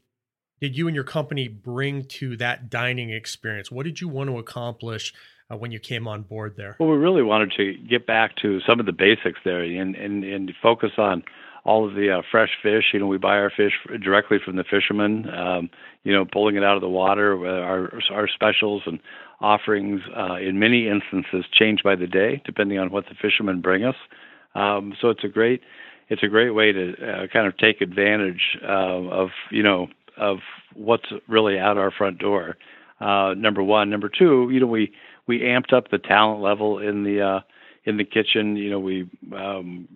did 0.60 0.76
you 0.76 0.86
and 0.86 0.94
your 0.94 1.04
company 1.04 1.48
bring 1.48 2.04
to 2.04 2.36
that 2.36 2.68
dining 2.68 3.10
experience? 3.10 3.70
What 3.70 3.84
did 3.84 4.00
you 4.00 4.08
want 4.08 4.28
to 4.28 4.38
accomplish 4.38 5.14
uh, 5.50 5.56
when 5.56 5.70
you 5.70 5.78
came 5.78 6.06
on 6.06 6.22
board 6.22 6.54
there? 6.56 6.76
Well, 6.78 6.88
we 6.88 6.96
really 6.96 7.22
wanted 7.22 7.52
to 7.56 7.74
get 7.88 8.06
back 8.06 8.36
to 8.42 8.60
some 8.66 8.80
of 8.80 8.86
the 8.86 8.92
basics 8.92 9.40
there 9.44 9.62
and 9.62 9.94
and, 9.94 10.24
and 10.24 10.52
focus 10.62 10.92
on 10.98 11.24
all 11.64 11.86
of 11.86 11.94
the 11.94 12.10
uh, 12.10 12.22
fresh 12.30 12.50
fish. 12.62 12.84
You 12.92 13.00
know, 13.00 13.06
we 13.06 13.18
buy 13.18 13.36
our 13.36 13.50
fish 13.50 13.72
directly 14.02 14.38
from 14.44 14.56
the 14.56 14.64
fishermen. 14.64 15.28
Um, 15.30 15.70
you 16.04 16.12
know, 16.12 16.24
pulling 16.24 16.56
it 16.56 16.64
out 16.64 16.76
of 16.76 16.80
the 16.80 16.88
water. 16.88 17.46
Our 17.46 18.00
our 18.10 18.28
specials 18.28 18.82
and 18.86 18.98
offerings, 19.40 20.02
uh, 20.16 20.36
in 20.36 20.58
many 20.58 20.88
instances, 20.88 21.44
change 21.52 21.82
by 21.82 21.96
the 21.96 22.06
day 22.06 22.42
depending 22.44 22.78
on 22.78 22.90
what 22.90 23.04
the 23.08 23.14
fishermen 23.20 23.60
bring 23.60 23.84
us. 23.84 23.96
Um, 24.54 24.94
so 25.00 25.08
it's 25.08 25.24
a 25.24 25.28
great 25.28 25.62
it's 26.08 26.22
a 26.22 26.28
great 26.28 26.50
way 26.50 26.72
to 26.72 26.92
uh, 26.92 27.26
kind 27.32 27.46
of 27.46 27.56
take 27.56 27.80
advantage 27.80 28.58
uh, 28.62 28.66
of 28.66 29.30
you 29.50 29.62
know 29.62 29.88
of 30.16 30.38
what's 30.74 31.06
really 31.28 31.58
at 31.58 31.76
our 31.76 31.90
front 31.90 32.18
door. 32.18 32.56
Uh, 33.00 33.34
number 33.34 33.62
one, 33.62 33.88
number 33.88 34.10
two, 34.10 34.50
you 34.52 34.60
know 34.60 34.66
we 34.66 34.92
we 35.26 35.40
amped 35.40 35.72
up 35.72 35.90
the 35.90 35.98
talent 35.98 36.42
level 36.42 36.78
in 36.78 37.04
the 37.04 37.20
uh, 37.20 37.40
in 37.84 37.96
the 37.96 38.04
kitchen. 38.04 38.56
You 38.56 38.70
know 38.70 38.80
we 38.80 39.08
um, 39.34 39.88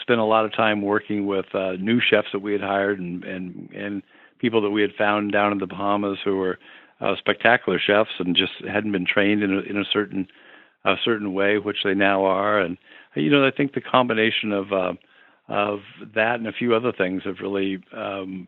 spent 0.00 0.20
a 0.20 0.24
lot 0.24 0.44
of 0.44 0.54
time 0.54 0.82
working 0.82 1.26
with 1.26 1.46
uh, 1.54 1.72
new 1.72 2.00
chefs 2.00 2.28
that 2.32 2.42
we 2.42 2.52
had 2.52 2.62
hired 2.62 2.98
and 2.98 3.24
and 3.24 3.70
and 3.74 4.02
people 4.38 4.60
that 4.62 4.70
we 4.70 4.82
had 4.82 4.94
found 4.96 5.32
down 5.32 5.52
in 5.52 5.58
the 5.58 5.66
Bahamas 5.66 6.18
who 6.24 6.36
were 6.36 6.58
uh, 7.00 7.14
spectacular 7.18 7.78
chefs 7.78 8.10
and 8.18 8.36
just 8.36 8.52
hadn't 8.66 8.92
been 8.92 9.06
trained 9.06 9.42
in 9.42 9.52
a, 9.52 9.60
in 9.60 9.76
a 9.76 9.84
certain 9.92 10.26
a 10.84 10.94
certain 11.04 11.34
way, 11.34 11.58
which 11.58 11.78
they 11.84 11.94
now 11.94 12.24
are, 12.24 12.58
and 12.58 12.78
you 13.14 13.30
know, 13.30 13.46
I 13.46 13.50
think 13.50 13.74
the 13.74 13.80
combination 13.80 14.52
of 14.52 14.72
uh, 14.72 14.92
of 15.48 15.80
that 16.14 16.36
and 16.36 16.46
a 16.46 16.52
few 16.52 16.74
other 16.74 16.92
things 16.92 17.22
have 17.24 17.40
really 17.40 17.82
um, 17.92 18.46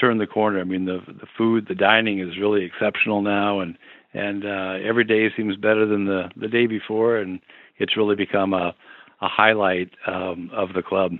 turned 0.00 0.20
the 0.20 0.26
corner. 0.26 0.60
I 0.60 0.64
mean, 0.64 0.84
the 0.84 1.00
the 1.06 1.26
food, 1.36 1.66
the 1.68 1.74
dining 1.74 2.20
is 2.20 2.38
really 2.38 2.64
exceptional 2.64 3.22
now, 3.22 3.60
and 3.60 3.76
and 4.14 4.44
uh, 4.44 4.78
every 4.82 5.04
day 5.04 5.28
seems 5.36 5.56
better 5.56 5.86
than 5.86 6.06
the 6.06 6.30
the 6.36 6.48
day 6.48 6.66
before, 6.66 7.16
and 7.18 7.40
it's 7.76 7.96
really 7.96 8.16
become 8.16 8.54
a 8.54 8.74
a 9.20 9.28
highlight 9.28 9.90
um, 10.06 10.50
of 10.52 10.72
the 10.74 10.82
club. 10.82 11.12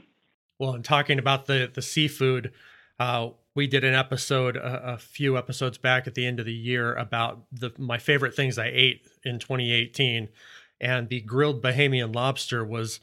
Well, 0.58 0.74
and 0.74 0.84
talking 0.84 1.18
about 1.18 1.46
the 1.46 1.70
the 1.72 1.82
seafood, 1.82 2.52
uh, 2.98 3.30
we 3.54 3.66
did 3.66 3.84
an 3.84 3.94
episode 3.94 4.56
a, 4.56 4.94
a, 4.94 4.98
few 4.98 5.36
episodes 5.36 5.78
back 5.78 6.06
at 6.06 6.14
the 6.14 6.26
end 6.26 6.40
of 6.40 6.46
the 6.46 6.54
year 6.54 6.94
about 6.94 7.44
the 7.52 7.72
my 7.78 7.98
favorite 7.98 8.34
things 8.34 8.58
I 8.58 8.70
ate 8.72 9.06
in 9.24 9.38
2018 9.38 10.28
and 10.80 11.08
the 11.08 11.20
grilled 11.20 11.62
Bahamian 11.62 12.14
lobster 12.14 12.64
was 12.64 13.00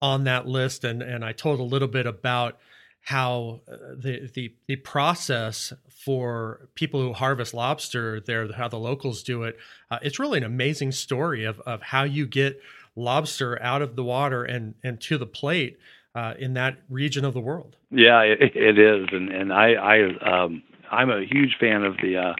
on 0.00 0.24
that 0.24 0.46
list. 0.46 0.84
And 0.84 1.02
and 1.02 1.24
I 1.24 1.32
told 1.32 1.60
a 1.60 1.64
little 1.64 1.88
bit 1.88 2.06
about 2.06 2.58
how 3.02 3.60
uh, 3.70 3.76
the 3.96 4.30
the 4.32 4.54
the 4.66 4.76
process 4.76 5.72
for 5.88 6.68
people 6.74 7.00
who 7.00 7.12
harvest 7.12 7.52
lobster 7.52 8.20
there, 8.20 8.50
how 8.52 8.68
the 8.68 8.78
locals 8.78 9.22
do 9.22 9.42
it. 9.42 9.58
Uh, 9.90 9.98
it's 10.02 10.18
really 10.18 10.38
an 10.38 10.44
amazing 10.44 10.92
story 10.92 11.44
of 11.44 11.60
of 11.60 11.82
how 11.82 12.04
you 12.04 12.26
get 12.26 12.60
lobster 12.94 13.60
out 13.62 13.82
of 13.82 13.96
the 13.96 14.04
water 14.04 14.44
and 14.44 14.74
and 14.82 15.00
to 15.00 15.18
the 15.18 15.26
plate. 15.26 15.78
Uh, 16.14 16.34
in 16.38 16.52
that 16.52 16.76
region 16.90 17.24
of 17.24 17.32
the 17.32 17.40
world. 17.40 17.74
Yeah, 17.90 18.20
it, 18.20 18.54
it 18.54 18.78
is, 18.78 19.08
and 19.12 19.30
and 19.30 19.50
I 19.50 19.72
I 19.72 20.44
um, 20.44 20.62
I'm 20.90 21.08
a 21.08 21.24
huge 21.24 21.56
fan 21.58 21.84
of 21.84 21.96
the 22.02 22.18
uh, 22.18 22.34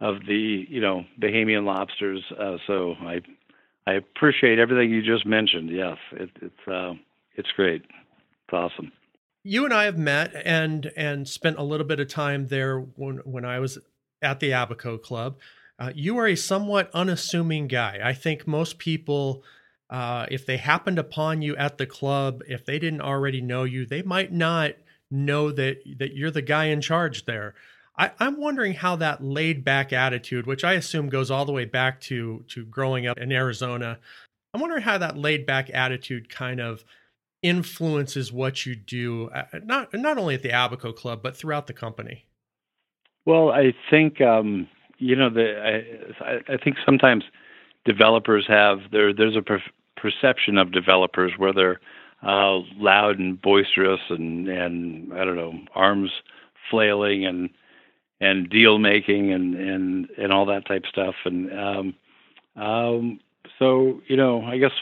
of 0.00 0.24
the 0.26 0.64
you 0.66 0.80
know 0.80 1.04
Bahamian 1.20 1.66
lobsters. 1.66 2.22
Uh, 2.40 2.56
so 2.66 2.94
I 3.02 3.20
I 3.86 3.92
appreciate 3.92 4.58
everything 4.58 4.90
you 4.90 5.02
just 5.02 5.26
mentioned. 5.26 5.68
Yes, 5.68 5.98
it, 6.12 6.30
it's 6.40 6.66
uh, 6.66 6.94
it's 7.36 7.50
great. 7.54 7.82
It's 7.82 8.52
awesome. 8.54 8.92
You 9.44 9.64
and 9.64 9.74
I 9.74 9.84
have 9.84 9.98
met 9.98 10.32
and 10.44 10.92
and 10.96 11.28
spent 11.28 11.58
a 11.58 11.62
little 11.62 11.86
bit 11.86 12.00
of 12.00 12.08
time 12.08 12.48
there 12.48 12.78
when 12.78 13.18
when 13.18 13.44
I 13.44 13.58
was 13.58 13.78
at 14.22 14.40
the 14.40 14.50
Abaco 14.52 14.98
Club. 14.98 15.38
Uh, 15.78 15.90
you 15.94 16.16
are 16.18 16.28
a 16.28 16.36
somewhat 16.36 16.90
unassuming 16.94 17.66
guy. 17.66 17.98
I 18.02 18.12
think 18.12 18.46
most 18.46 18.78
people, 18.78 19.42
uh, 19.90 20.26
if 20.30 20.46
they 20.46 20.58
happened 20.58 20.98
upon 20.98 21.42
you 21.42 21.56
at 21.56 21.76
the 21.76 21.86
club, 21.86 22.42
if 22.46 22.64
they 22.64 22.78
didn't 22.78 23.00
already 23.00 23.40
know 23.40 23.64
you, 23.64 23.84
they 23.84 24.02
might 24.02 24.32
not 24.32 24.72
know 25.10 25.50
that 25.50 25.78
that 25.98 26.14
you're 26.14 26.30
the 26.30 26.42
guy 26.42 26.66
in 26.66 26.80
charge 26.80 27.24
there. 27.24 27.54
I, 27.96 28.12
am 28.20 28.40
wondering 28.40 28.74
how 28.74 28.96
that 28.96 29.22
laid 29.22 29.64
back 29.64 29.92
attitude, 29.92 30.46
which 30.46 30.64
I 30.64 30.74
assume 30.74 31.08
goes 31.08 31.30
all 31.30 31.44
the 31.44 31.52
way 31.52 31.64
back 31.64 32.00
to 32.02 32.44
to 32.48 32.64
growing 32.64 33.06
up 33.06 33.18
in 33.18 33.32
Arizona. 33.32 33.98
I'm 34.54 34.60
wondering 34.60 34.82
how 34.82 34.98
that 34.98 35.16
laid 35.16 35.46
back 35.46 35.70
attitude 35.72 36.28
kind 36.28 36.60
of 36.60 36.84
influences 37.42 38.32
what 38.32 38.64
you 38.64 38.74
do, 38.74 39.28
uh, 39.30 39.44
not 39.64 39.92
not 39.94 40.18
only 40.18 40.34
at 40.34 40.42
the 40.42 40.50
Abaco 40.50 40.92
Club 40.92 41.22
but 41.22 41.36
throughout 41.36 41.66
the 41.66 41.72
company. 41.72 42.24
Well, 43.24 43.50
I 43.50 43.74
think 43.90 44.20
um, 44.20 44.68
you 44.98 45.16
know 45.16 45.30
the 45.30 46.04
I, 46.20 46.52
I 46.52 46.56
think 46.56 46.76
sometimes 46.84 47.24
developers 47.84 48.46
have 48.48 48.78
there 48.90 49.12
there's 49.12 49.36
a 49.36 49.42
per- 49.42 49.62
perception 49.96 50.58
of 50.58 50.72
developers 50.72 51.32
where 51.36 51.52
they're 51.52 51.80
uh, 52.22 52.58
loud 52.78 53.18
and 53.18 53.40
boisterous 53.40 54.00
and 54.08 54.48
and 54.48 55.12
I 55.12 55.24
don't 55.24 55.36
know 55.36 55.58
arms 55.74 56.10
flailing 56.70 57.26
and 57.26 57.50
and 58.20 58.48
deal 58.48 58.78
making 58.78 59.32
and 59.32 59.54
and 59.54 60.08
and 60.16 60.32
all 60.32 60.46
that 60.46 60.66
type 60.66 60.84
stuff 60.88 61.14
and 61.24 61.52
um, 61.52 61.94
um, 62.56 63.20
so 63.58 64.00
you 64.06 64.16
know 64.16 64.42
I 64.42 64.58
guess 64.58 64.72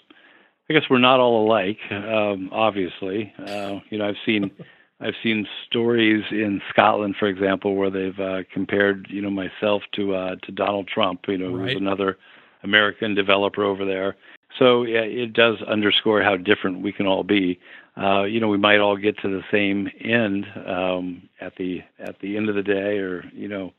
I 0.71 0.73
guess 0.73 0.85
we're 0.89 0.99
not 0.99 1.21
all 1.21 1.45
alike 1.47 1.79
um, 1.91 2.49
obviously 2.53 3.33
uh, 3.47 3.81
you 3.91 3.99
know 3.99 4.09
I've 4.09 4.17
seen 4.25 4.51
I've 5.01 5.15
seen 5.23 5.47
stories 5.67 6.25
in 6.31 6.63
Scotland 6.71 7.17
for 7.19 7.27
example 7.27 7.75
where 7.75 7.91
they've 7.91 8.19
uh, 8.19 8.43
compared 8.53 9.09
you 9.11 9.21
know 9.21 9.31
myself 9.31 9.83
to 9.97 10.15
uh, 10.15 10.37
to 10.45 10.53
Donald 10.53 10.89
Trump 10.89 11.23
you 11.29 11.39
know 11.39 11.55
right. 11.55 11.73
who's 11.73 11.81
another 11.81 12.17
American 12.63 13.15
developer 13.15 13.65
over 13.65 13.85
there 13.85 14.17
so 14.59 14.83
yeah, 14.83 15.01
it 15.01 15.33
does 15.33 15.57
underscore 15.63 16.23
how 16.23 16.37
different 16.37 16.83
we 16.83 16.93
can 16.93 17.07
all 17.07 17.23
be. 17.23 17.59
Uh, 17.97 18.25
you 18.25 18.41
know, 18.41 18.49
we 18.49 18.59
might 18.59 18.79
all 18.79 18.97
get 18.97 19.19
to 19.19 19.29
the 19.29 19.43
same 19.51 19.89
end 20.01 20.47
um, 20.67 21.29
at 21.41 21.55
the 21.57 21.81
at 21.99 22.19
the 22.21 22.37
end 22.37 22.49
of 22.49 22.55
the 22.55 22.63
day, 22.63 22.99
or 22.99 23.25
you 23.33 23.49
know, 23.49 23.73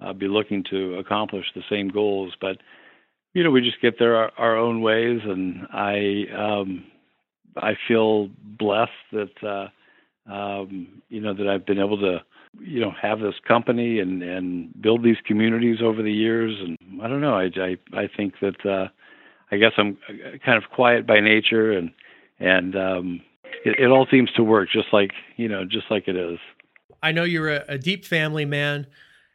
uh, 0.00 0.12
be 0.12 0.28
looking 0.28 0.64
to 0.70 0.94
accomplish 0.94 1.46
the 1.54 1.62
same 1.70 1.88
goals. 1.88 2.34
But 2.40 2.58
you 3.36 3.44
know, 3.44 3.50
we 3.50 3.60
just 3.60 3.82
get 3.82 3.98
there 3.98 4.16
our, 4.16 4.32
our 4.38 4.56
own 4.56 4.80
ways, 4.80 5.20
and 5.22 5.66
I 5.70 6.24
um, 6.34 6.84
I 7.54 7.74
feel 7.86 8.30
blessed 8.42 8.90
that 9.12 9.42
uh, 9.42 10.32
um, 10.32 11.02
you 11.10 11.20
know 11.20 11.34
that 11.34 11.46
I've 11.46 11.66
been 11.66 11.78
able 11.78 11.98
to 11.98 12.20
you 12.58 12.80
know 12.80 12.92
have 13.00 13.20
this 13.20 13.34
company 13.46 14.00
and 14.00 14.22
and 14.22 14.72
build 14.80 15.04
these 15.04 15.18
communities 15.26 15.82
over 15.82 16.02
the 16.02 16.12
years. 16.12 16.56
And 16.58 16.78
I 17.02 17.08
don't 17.08 17.20
know, 17.20 17.34
I 17.34 17.50
I, 17.56 17.76
I 17.92 18.08
think 18.16 18.34
that. 18.40 18.64
Uh, 18.64 18.88
I 19.52 19.58
guess 19.58 19.70
I'm 19.78 19.96
uh, 20.08 20.38
kind 20.44 20.62
of 20.62 20.68
quiet 20.70 21.06
by 21.06 21.20
nature, 21.20 21.70
and 21.70 21.92
and 22.40 22.74
um, 22.74 23.20
it, 23.64 23.78
it 23.78 23.90
all 23.92 24.04
seems 24.10 24.28
to 24.32 24.42
work 24.42 24.68
just 24.72 24.88
like 24.92 25.12
you 25.36 25.48
know, 25.48 25.64
just 25.64 25.86
like 25.88 26.08
it 26.08 26.16
is. 26.16 26.40
I 27.00 27.12
know 27.12 27.22
you're 27.22 27.50
a, 27.50 27.64
a 27.68 27.78
deep 27.78 28.04
family 28.04 28.44
man. 28.44 28.88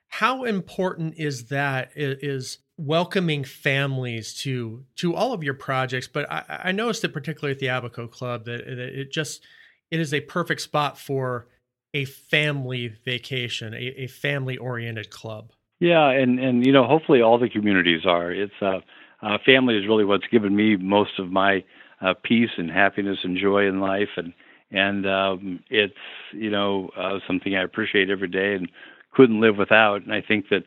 How 0.09 0.43
important 0.43 1.13
is 1.17 1.45
that? 1.45 1.91
Is 1.95 2.57
welcoming 2.81 3.43
families 3.43 4.33
to 4.33 4.83
to 4.97 5.15
all 5.15 5.33
of 5.33 5.43
your 5.43 5.53
projects? 5.53 6.07
But 6.07 6.31
I, 6.31 6.61
I 6.65 6.71
noticed 6.71 7.03
it 7.03 7.13
particularly 7.13 7.53
at 7.53 7.59
the 7.59 7.67
Abaco 7.67 8.07
Club 8.07 8.45
that, 8.45 8.65
that 8.65 8.79
it 8.79 9.11
just 9.11 9.43
it 9.89 9.99
is 9.99 10.13
a 10.13 10.21
perfect 10.21 10.61
spot 10.61 10.97
for 10.97 11.47
a 11.93 12.05
family 12.05 12.87
vacation, 12.87 13.73
a, 13.73 14.03
a 14.03 14.07
family 14.07 14.57
oriented 14.57 15.09
club. 15.09 15.51
Yeah, 15.79 16.09
and 16.09 16.39
and 16.39 16.65
you 16.65 16.71
know, 16.71 16.85
hopefully 16.85 17.21
all 17.21 17.39
the 17.39 17.49
communities 17.49 18.05
are. 18.05 18.31
It's 18.31 18.53
uh 18.61 18.79
uh, 19.21 19.37
family 19.45 19.77
is 19.77 19.87
really 19.87 20.05
what's 20.05 20.27
given 20.27 20.55
me 20.55 20.75
most 20.75 21.19
of 21.19 21.31
my 21.31 21.63
uh, 22.01 22.13
peace 22.23 22.49
and 22.57 22.71
happiness 22.71 23.19
and 23.23 23.37
joy 23.37 23.67
in 23.67 23.79
life, 23.79 24.09
and 24.17 24.33
and 24.71 25.05
um, 25.05 25.59
it's 25.69 25.93
you 26.33 26.49
know 26.49 26.89
uh, 26.97 27.19
something 27.27 27.55
I 27.55 27.63
appreciate 27.63 28.09
every 28.09 28.27
day 28.27 28.55
and 28.55 28.69
couldn't 29.13 29.41
live 29.41 29.57
without. 29.57 30.03
And 30.03 30.13
I 30.13 30.21
think 30.21 30.49
that 30.49 30.63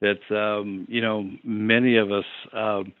that 0.00 0.20
um, 0.34 0.86
you 0.88 1.00
know 1.00 1.30
many 1.44 1.96
of 1.96 2.10
us 2.12 2.24
um, 2.52 2.92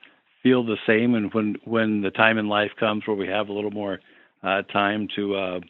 feel 0.42 0.64
the 0.64 0.78
same. 0.86 1.14
And 1.14 1.32
when 1.34 1.56
when 1.64 2.02
the 2.02 2.10
time 2.10 2.38
in 2.38 2.48
life 2.48 2.72
comes 2.78 3.06
where 3.06 3.16
we 3.16 3.28
have 3.28 3.48
a 3.48 3.52
little 3.52 3.70
more 3.70 4.00
uh, 4.42 4.62
time 4.62 5.08
to 5.16 5.36
uh, 5.36 5.60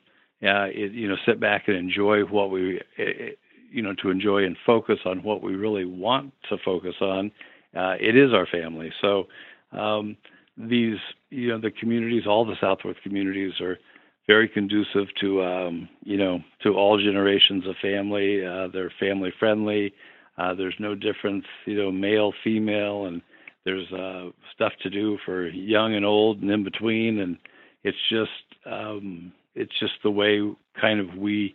it, 0.40 0.93
you 0.93 1.09
know 1.09 1.16
sit 1.27 1.40
back 1.40 1.69
and 1.69 1.77
enjoy 1.77 2.23
what 2.23 2.51
we 2.51 2.77
it, 2.77 2.87
eh, 2.99 3.25
eh, 3.25 3.31
you 3.71 3.83
know 3.83 3.95
to 4.03 4.11
enjoy 4.11 4.45
and 4.45 4.57
focus 4.66 4.99
on 5.05 5.23
what 5.23 5.43
we 5.43 5.55
really 5.55 5.85
want 5.85 6.33
to 6.49 6.57
focus 6.64 6.95
on 7.01 7.31
uh, 7.77 7.95
it 8.01 8.16
is 8.16 8.33
our 8.33 8.47
family. 8.47 8.93
So 9.01 9.27
um, 9.73 10.16
these, 10.57 10.99
you 11.31 11.49
know, 11.49 11.61
the 11.61 11.71
communities, 11.71 12.25
all 12.27 12.45
the 12.45 12.57
Southworth 12.61 12.97
communities 13.03 13.53
are 13.61 13.79
very 14.27 14.49
conducive 14.49 15.07
to, 15.21 15.43
um, 15.43 15.88
you 16.05 16.16
know, 16.16 16.40
to 16.62 16.75
all 16.75 16.99
generations 16.99 17.66
of 17.66 17.75
family. 17.81 18.45
Uh, 18.45 18.69
they're 18.73 18.93
family 18.99 19.33
friendly. 19.38 19.93
Uh, 20.40 20.55
there's 20.55 20.76
no 20.79 20.94
difference, 20.94 21.44
you 21.66 21.76
know, 21.76 21.92
male, 21.92 22.33
female, 22.42 23.05
and 23.07 23.20
there's 23.64 23.90
uh, 23.92 24.31
stuff 24.55 24.72
to 24.83 24.88
do 24.88 25.18
for 25.24 25.48
young 25.48 25.94
and 25.94 26.05
old 26.05 26.40
and 26.40 26.50
in 26.50 26.64
between. 26.64 27.20
And 27.20 27.37
it's 27.85 27.98
just, 28.09 28.31
um, 28.64 29.33
it's 29.55 29.79
just 29.79 29.92
the 30.03 30.11
way 30.11 30.40
kind 30.81 30.98
of 30.98 31.14
we 31.16 31.55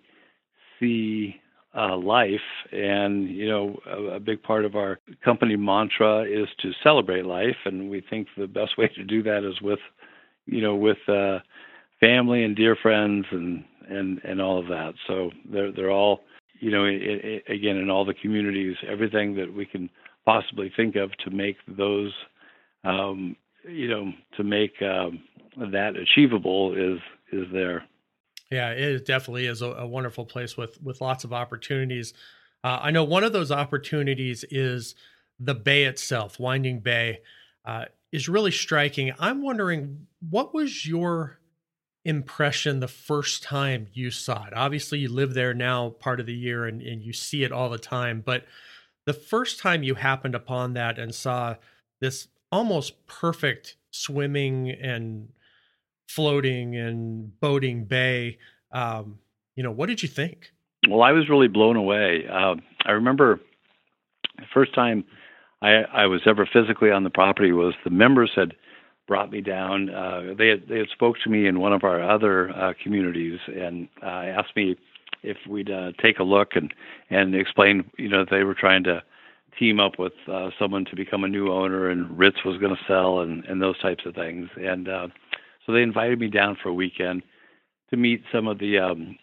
see 0.80 1.36
uh, 1.76 1.98
life. 1.98 2.30
And, 2.72 3.28
you 3.28 3.50
know, 3.50 3.80
a, 3.88 4.16
a, 4.16 4.20
big 4.20 4.44
part 4.44 4.66
of 4.66 4.76
our 4.76 5.00
company 5.24 5.56
mantra 5.56 6.22
is 6.22 6.48
to 6.62 6.72
celebrate 6.84 7.26
life. 7.26 7.58
And 7.66 7.90
we 7.90 8.04
think 8.08 8.28
the 8.38 8.48
best 8.48 8.78
way 8.78 8.88
to 8.90 9.04
do 9.04 9.24
that 9.24 9.44
is 9.44 9.60
with, 9.62 9.80
you 10.46 10.62
know, 10.62 10.76
with 10.76 10.98
uh, 11.10 11.40
family 12.00 12.44
and 12.44 12.56
dear 12.56 12.78
friends 12.80 13.26
and, 13.32 13.64
and, 13.90 14.22
and 14.24 14.40
all 14.40 14.60
of 14.60 14.68
that. 14.68 14.94
So 15.08 15.32
they're, 15.52 15.72
they're 15.72 15.92
all, 15.92 16.22
you 16.60 16.72
know, 16.72 16.86
it, 16.86 17.02
it, 17.02 17.44
again, 17.50 17.78
in 17.78 17.90
all 17.90 18.06
the 18.06 18.14
communities, 18.14 18.76
everything 18.88 19.36
that 19.36 19.54
we 19.54 19.66
can 19.66 19.90
possibly 20.26 20.72
think 20.76 20.96
of 20.96 21.12
to 21.24 21.30
make 21.30 21.58
those, 21.68 22.14
um, 22.84 23.36
you 23.68 23.88
know, 23.88 24.12
to 24.38 24.44
make 24.44 24.74
um, 24.82 25.22
that 25.72 25.96
achievable 25.96 26.74
is, 26.74 27.00
is 27.32 27.48
there. 27.52 27.84
Yeah, 28.52 28.72
it 28.72 29.06
definitely 29.06 29.48
is 29.48 29.62
a, 29.62 29.72
a 29.72 29.88
wonderful 29.88 30.26
place 30.26 30.56
with 30.56 30.82
with 30.82 31.02
lots 31.02 31.24
of 31.24 31.34
opportunities. 31.34 32.14
Uh, 32.64 32.80
I 32.82 32.92
know 32.92 33.04
one 33.04 33.24
of 33.24 33.34
those 33.34 33.52
opportunities 33.52 34.46
is 34.50 34.96
the 35.40 35.56
bay 35.56 35.86
itself, 35.86 36.40
Winding 36.40 36.80
Bay, 36.80 37.20
uh, 37.66 37.86
is 38.12 38.30
really 38.30 38.52
striking. 38.52 39.12
I'm 39.20 39.42
wondering 39.42 40.08
what 40.30 40.54
was 40.54 40.86
your 40.86 41.40
impression 42.06 42.80
the 42.80 42.88
first 42.88 43.44
time 43.44 43.88
you 43.94 44.12
saw 44.12 44.46
it? 44.46 44.54
Obviously, 44.54 45.00
you 45.00 45.10
live 45.10 45.34
there 45.34 45.54
now 45.54 45.90
part 45.90 46.20
of 46.20 46.26
the 46.26 46.34
year 46.34 46.66
and, 46.66 46.82
and 46.82 47.02
you 47.02 47.12
see 47.12 47.44
it 47.44 47.52
all 47.52 47.70
the 47.70 47.78
time, 47.78 48.22
but 48.26 48.46
the 49.06 49.14
first 49.14 49.60
time 49.60 49.84
you 49.84 49.96
happened 49.96 50.36
upon 50.36 50.74
that 50.74 50.98
and 50.98 51.14
saw 51.14 51.56
this 52.00 52.28
almost 52.52 53.06
perfect 53.08 53.76
swimming 53.92 54.70
and 54.70 55.30
floating 56.08 56.76
and 56.76 57.40
boating 57.40 57.86
bay. 57.86 58.38
Um, 58.72 59.20
you 59.56 59.64
know, 59.64 59.72
what 59.72 59.88
did 59.88 60.04
you 60.04 60.10
think? 60.10 60.52
Well, 60.88 61.02
I 61.02 61.12
was 61.12 61.30
really 61.30 61.48
blown 61.48 61.76
away. 61.76 62.26
Uh, 62.32 62.56
I 62.86 62.92
remember 62.92 63.40
the 64.38 64.46
first 64.54 64.74
time 64.76 65.04
I, 65.62 65.84
I 65.94 66.06
was 66.06 66.22
ever 66.26 66.48
physically 66.52 66.92
on 66.92 67.04
the 67.04 67.10
property 67.10 67.52
was 67.52 67.74
the 67.84 67.90
members 67.90 68.32
had 68.36 68.54
brought 69.08 69.32
me 69.32 69.42
down. 69.42 69.90
Uh, 69.90 70.34
they 70.38 70.48
had 70.48 70.68
they 70.68 70.80
had 70.80 70.90
spoke 70.90 71.18
to 71.24 71.30
me 71.30 71.48
in 71.48 71.60
one 71.60 71.74
of 71.74 71.84
our 71.84 72.02
other 72.02 72.50
uh, 72.50 72.74
communities 72.82 73.40
and 73.48 73.88
uh, 74.04 74.08
asked 74.08 74.56
me 74.56 74.76
if 75.24 75.38
we'd 75.48 75.72
uh, 75.72 75.92
take 76.02 76.20
a 76.20 76.24
look 76.24 76.56
and 76.56 76.74
and 77.10 77.36
explain. 77.36 77.90
You 77.98 78.10
know, 78.10 78.26
they 78.30 78.44
were 78.44 78.56
trying 78.56 78.84
to 78.86 79.04
team 79.60 79.80
up 79.80 79.98
with 79.98 80.14
uh, 80.32 80.50
someone 80.60 80.86
to 80.86 80.96
become 80.96 81.24
a 81.24 81.30
new 81.30 81.52
owner, 81.52 81.90
and 81.90 82.18
Ritz 82.18 82.44
was 82.44 82.58
going 82.60 82.76
to 82.76 82.82
sell, 82.88 83.20
and 83.20 83.44
and 83.46 83.62
those 83.62 83.80
types 83.80 84.06
of 84.06 84.16
things. 84.16 84.50
And 84.58 84.88
uh, 84.88 85.08
so 85.66 85.72
they 85.72 85.82
invited 85.82 86.20
me 86.20 86.28
down 86.28 86.58
for 86.62 86.70
a 86.70 86.74
weekend 86.74 87.24
to 87.90 87.98
meet 87.98 88.24
some 88.32 88.48
of 88.48 88.60
the 88.60 88.80
um, 88.80 89.18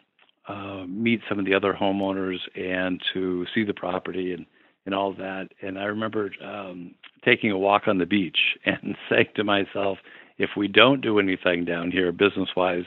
uh, 0.48 0.84
meet 0.88 1.20
some 1.28 1.38
of 1.38 1.44
the 1.44 1.54
other 1.54 1.72
homeowners 1.72 2.38
and 2.56 3.00
to 3.12 3.46
see 3.54 3.64
the 3.64 3.74
property 3.74 4.32
and 4.32 4.46
and 4.86 4.94
all 4.94 5.12
that. 5.14 5.48
And 5.60 5.78
I 5.78 5.84
remember 5.84 6.30
um, 6.44 6.94
taking 7.24 7.50
a 7.50 7.58
walk 7.58 7.86
on 7.86 7.98
the 7.98 8.06
beach 8.06 8.38
and 8.64 8.96
saying 9.08 9.28
to 9.36 9.44
myself, 9.44 9.98
if 10.38 10.50
we 10.56 10.66
don't 10.68 11.00
do 11.00 11.18
anything 11.18 11.64
down 11.64 11.90
here 11.90 12.10
business 12.10 12.48
wise, 12.56 12.84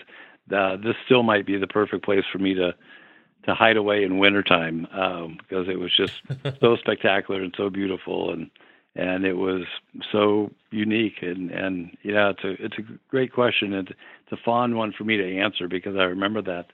uh, 0.56 0.78
this 0.78 0.96
still 1.06 1.24
might 1.24 1.46
be 1.46 1.58
the 1.58 1.68
perfect 1.68 2.04
place 2.04 2.24
for 2.32 2.40
me 2.40 2.54
to 2.54 2.76
to 3.46 3.54
hide 3.54 3.78
away 3.78 4.04
in 4.04 4.18
wintertime 4.18 4.88
um, 4.92 5.38
because 5.38 5.68
it 5.70 5.80
was 5.80 5.96
just 5.96 6.14
so 6.60 6.76
spectacular 6.78 7.44
and 7.44 7.54
so 7.56 7.70
beautiful 7.70 8.34
and 8.34 8.50
and 8.96 9.26
it 9.26 9.34
was 9.34 9.64
so 10.12 10.52
unique. 10.72 11.22
And 11.22 11.52
and 11.52 11.96
yeah 12.04 12.32
it's 12.32 12.44
a 12.44 12.64
it's 12.64 12.78
a 12.78 12.84
great 13.10 13.32
question. 13.32 13.74
And 13.74 13.90
it's 13.90 14.32
a 14.32 14.44
fond 14.44 14.76
one 14.76 14.94
for 14.98 15.04
me 15.04 15.18
to 15.18 15.40
answer 15.40 15.68
because 15.68 15.96
I 15.96 16.04
remember 16.04 16.42
that 16.44 16.68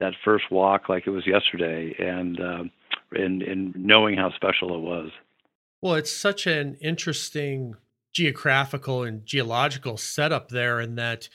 that 0.00 0.14
first 0.24 0.50
walk 0.50 0.88
like 0.88 1.06
it 1.06 1.10
was 1.10 1.26
yesterday. 1.26 1.94
And 1.98 2.40
uh, 2.40 2.64
and 3.12 3.42
and 3.42 3.74
knowing 3.76 4.16
how 4.16 4.32
special 4.32 4.74
it 4.74 4.80
was. 4.80 5.10
Well, 5.80 5.94
it's 5.94 6.12
such 6.12 6.46
an 6.46 6.76
interesting 6.80 7.74
geographical 8.12 9.02
and 9.02 9.24
geological 9.24 9.96
setup 9.96 10.50
there 10.50 10.80
in 10.80 10.96
that 10.96 11.28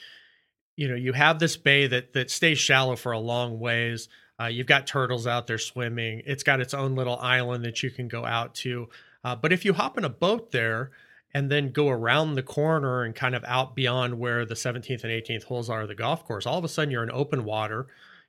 you 0.76 0.88
know 0.88 0.96
you 0.96 1.14
have 1.14 1.40
this 1.40 1.58
bay 1.58 1.88
that 1.88 2.14
that 2.14 2.30
stays 2.30 2.60
shallow 2.60 2.96
for 2.96 3.12
a 3.12 3.20
long 3.20 3.60
ways. 3.60 4.10
Uh, 4.40 4.46
you've 4.46 4.68
got 4.68 4.86
turtles 4.86 5.26
out 5.26 5.48
there 5.48 5.58
swimming. 5.58 6.22
It's 6.26 6.44
got 6.44 6.62
its 6.62 6.74
own 6.74 6.96
little 6.96 7.18
island 7.18 7.66
that 7.66 7.82
you 7.82 7.90
can 7.90 8.08
go 8.08 8.24
out 8.24 8.54
to. 8.56 8.88
Uh, 9.24 9.36
but 9.36 9.52
if 9.52 9.66
you 9.66 9.74
hop 9.74 9.98
in 9.98 10.06
a 10.06 10.10
boat 10.10 10.52
there 10.52 10.92
and 11.34 11.52
then 11.52 11.72
go 11.72 11.90
around 11.90 12.36
the 12.36 12.44
corner 12.44 13.04
and 13.04 13.16
kind 13.16 13.36
of 13.36 13.44
out 13.46 13.76
beyond 13.76 14.20
where 14.20 14.46
the 14.46 14.54
17th 14.54 15.04
and 15.04 15.12
18th 15.12 15.44
holes 15.46 15.70
are 15.70 15.82
of 15.82 15.88
the 15.88 15.96
golf 15.96 16.24
course, 16.24 16.46
all 16.46 16.58
of 16.58 16.64
a 16.64 16.70
sudden 16.70 16.92
you're 16.92 17.04
in 17.04 17.12
open 17.12 17.44
water. 17.46 17.88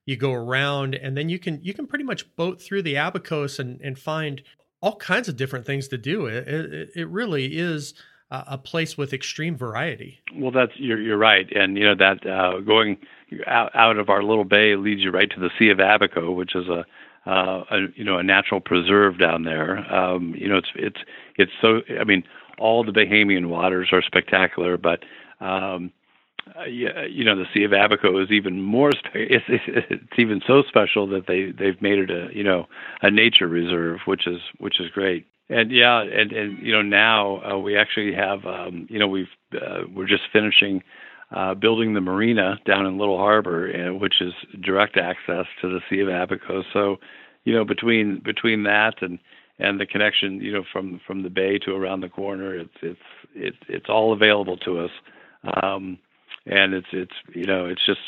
You 0.09 0.16
go 0.16 0.33
around 0.33 0.94
and 0.94 1.16
then 1.16 1.29
you 1.29 1.38
can 1.38 1.61
you 1.62 1.75
can 1.75 1.87
pretty 1.87 2.05
much 2.05 2.35
boat 2.35 2.62
through 2.62 2.83
the 2.83 2.94
Abacos 2.94 3.59
and, 3.59 3.79
and 3.83 3.99
find 3.99 4.42
all 4.81 4.97
kinds 4.97 5.29
of 5.29 5.37
different 5.37 5.66
things 5.66 5.88
to 5.88 5.99
do. 5.99 6.25
It, 6.25 6.49
it, 6.49 6.90
it 6.97 7.09
really 7.09 7.59
is 7.59 7.92
a 8.31 8.59
place 8.59 8.97
with 8.97 9.12
extreme 9.12 9.57
variety. 9.57 10.21
Well, 10.35 10.51
that's 10.51 10.73
you're 10.77 11.01
you're 11.01 11.18
right, 11.18 11.47
and 11.55 11.77
you 11.77 11.85
know 11.85 11.94
that 11.94 12.27
uh, 12.27 12.61
going 12.61 12.99
out, 13.47 13.71
out 13.75 13.99
of 13.99 14.09
our 14.09 14.23
little 14.23 14.44
bay 14.44 14.77
leads 14.77 15.03
you 15.03 15.11
right 15.11 15.31
to 15.31 15.40
the 15.40 15.51
Sea 15.59 15.71
of 15.71 15.79
Abaco, 15.79 16.33
which 16.33 16.55
is 16.55 16.68
a 16.68 16.85
uh, 17.27 17.64
a, 17.71 17.79
you 17.94 18.05
know, 18.05 18.18
a 18.18 18.23
natural 18.23 18.61
preserve 18.61 19.18
down 19.18 19.44
there. 19.44 19.79
Um, 19.94 20.35
you 20.37 20.49
know, 20.49 20.57
it's 20.57 20.71
it's 20.75 21.01
it's 21.37 21.53
so. 21.61 21.83
I 22.01 22.05
mean, 22.05 22.25
all 22.59 22.85
the 22.85 22.92
Bahamian 22.92 23.47
waters 23.47 23.88
are 23.92 24.03
spectacular, 24.03 24.79
but 24.79 25.05
um, 25.40 25.92
uh, 26.59 26.65
you 26.65 27.25
know, 27.25 27.37
the 27.37 27.47
Sea 27.53 27.65
of 27.65 27.73
Abaco 27.73 28.23
is 28.23 28.31
even 28.31 28.61
more. 28.61 28.93
Spe- 28.93 29.07
it's, 29.15 29.45
it's 29.49 30.19
even 30.19 30.41
so 30.47 30.63
special 30.69 31.07
that 31.09 31.27
they 31.27 31.53
they've 31.53 31.81
made 31.81 31.99
it 31.99 32.11
a 32.11 32.29
you 32.33 32.45
know 32.45 32.67
a 33.03 33.11
nature 33.11 33.49
reserve, 33.49 34.01
which 34.07 34.27
is 34.27 34.41
which 34.59 34.81
is 34.81 34.91
great. 34.91 35.27
And 35.51 35.71
yeah, 35.71 36.03
and 36.03 36.33
and 36.33 36.59
you 36.65 36.73
know 36.73 36.83
now 36.83 37.43
uh, 37.43 37.59
we 37.59 37.77
actually 37.77 38.15
have 38.15 38.45
um, 38.45 38.87
you 38.91 38.99
know 38.99 39.09
we've 39.09 39.29
uh, 39.55 39.83
we're 39.95 40.07
just 40.07 40.25
finishing 40.33 40.83
uh, 41.35 41.55
building 41.55 41.95
the 41.95 42.01
marina 42.01 42.59
down 42.65 42.87
in 42.87 42.99
Little 42.99 43.19
Harbor, 43.19 43.71
uh, 43.71 43.95
which 43.95 44.21
is 44.21 44.33
direct 44.63 44.97
access 44.97 45.47
to 45.61 45.69
the 45.69 45.81
Sea 45.91 46.01
of 46.01 46.09
Abaco. 46.09 46.63
So, 46.73 46.97
you 47.45 47.55
know, 47.55 47.65
between 47.65 48.21
between 48.25 48.63
that 48.65 49.03
and 49.03 49.19
and 49.59 49.81
the 49.81 49.87
connection, 49.87 50.41
you 50.41 50.53
know, 50.53 50.65
from 50.73 51.01
from 51.07 51.23
the 51.23 51.31
bay 51.31 51.59
to 51.59 51.73
around 51.73 52.01
the 52.01 52.09
corner, 52.09 52.55
it's 52.55 52.71
it's 52.83 53.01
it's 53.35 53.57
it's 53.69 53.87
all 53.89 54.13
available 54.13 54.57
to 54.59 54.79
us, 54.81 54.91
um, 55.63 55.99
and 56.46 56.74
it's 56.74 56.87
it's 56.92 57.14
you 57.35 57.46
know 57.46 57.66
it's 57.66 57.85
just 57.87 58.01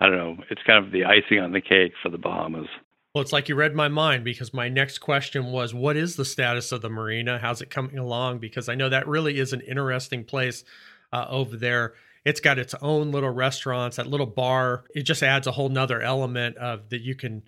I 0.00 0.06
don't 0.06 0.16
know, 0.16 0.44
it's 0.50 0.62
kind 0.66 0.84
of 0.84 0.92
the 0.92 1.04
icing 1.04 1.40
on 1.40 1.52
the 1.52 1.60
cake 1.60 1.92
for 2.02 2.08
the 2.08 2.18
Bahamas. 2.18 2.68
Well, 3.14 3.22
it's 3.22 3.32
like 3.32 3.48
you 3.48 3.54
read 3.54 3.76
my 3.76 3.86
mind 3.86 4.24
because 4.24 4.52
my 4.52 4.68
next 4.68 4.98
question 4.98 5.46
was, 5.46 5.72
what 5.72 5.96
is 5.96 6.16
the 6.16 6.24
status 6.24 6.72
of 6.72 6.82
the 6.82 6.90
marina? 6.90 7.38
How's 7.38 7.62
it 7.62 7.70
coming 7.70 7.96
along? 7.96 8.38
Because 8.40 8.68
I 8.68 8.74
know 8.74 8.88
that 8.88 9.06
really 9.06 9.38
is 9.38 9.52
an 9.52 9.60
interesting 9.60 10.24
place 10.24 10.64
uh, 11.12 11.26
over 11.28 11.56
there 11.56 11.94
it's 12.24 12.40
got 12.40 12.58
its 12.58 12.74
own 12.80 13.12
little 13.12 13.30
restaurants, 13.30 13.96
that 13.96 14.06
little 14.06 14.26
bar. 14.26 14.84
It 14.94 15.02
just 15.02 15.22
adds 15.22 15.46
a 15.46 15.52
whole 15.52 15.68
nother 15.68 16.00
element 16.00 16.56
of 16.56 16.88
that 16.88 17.02
you 17.02 17.14
can 17.14 17.42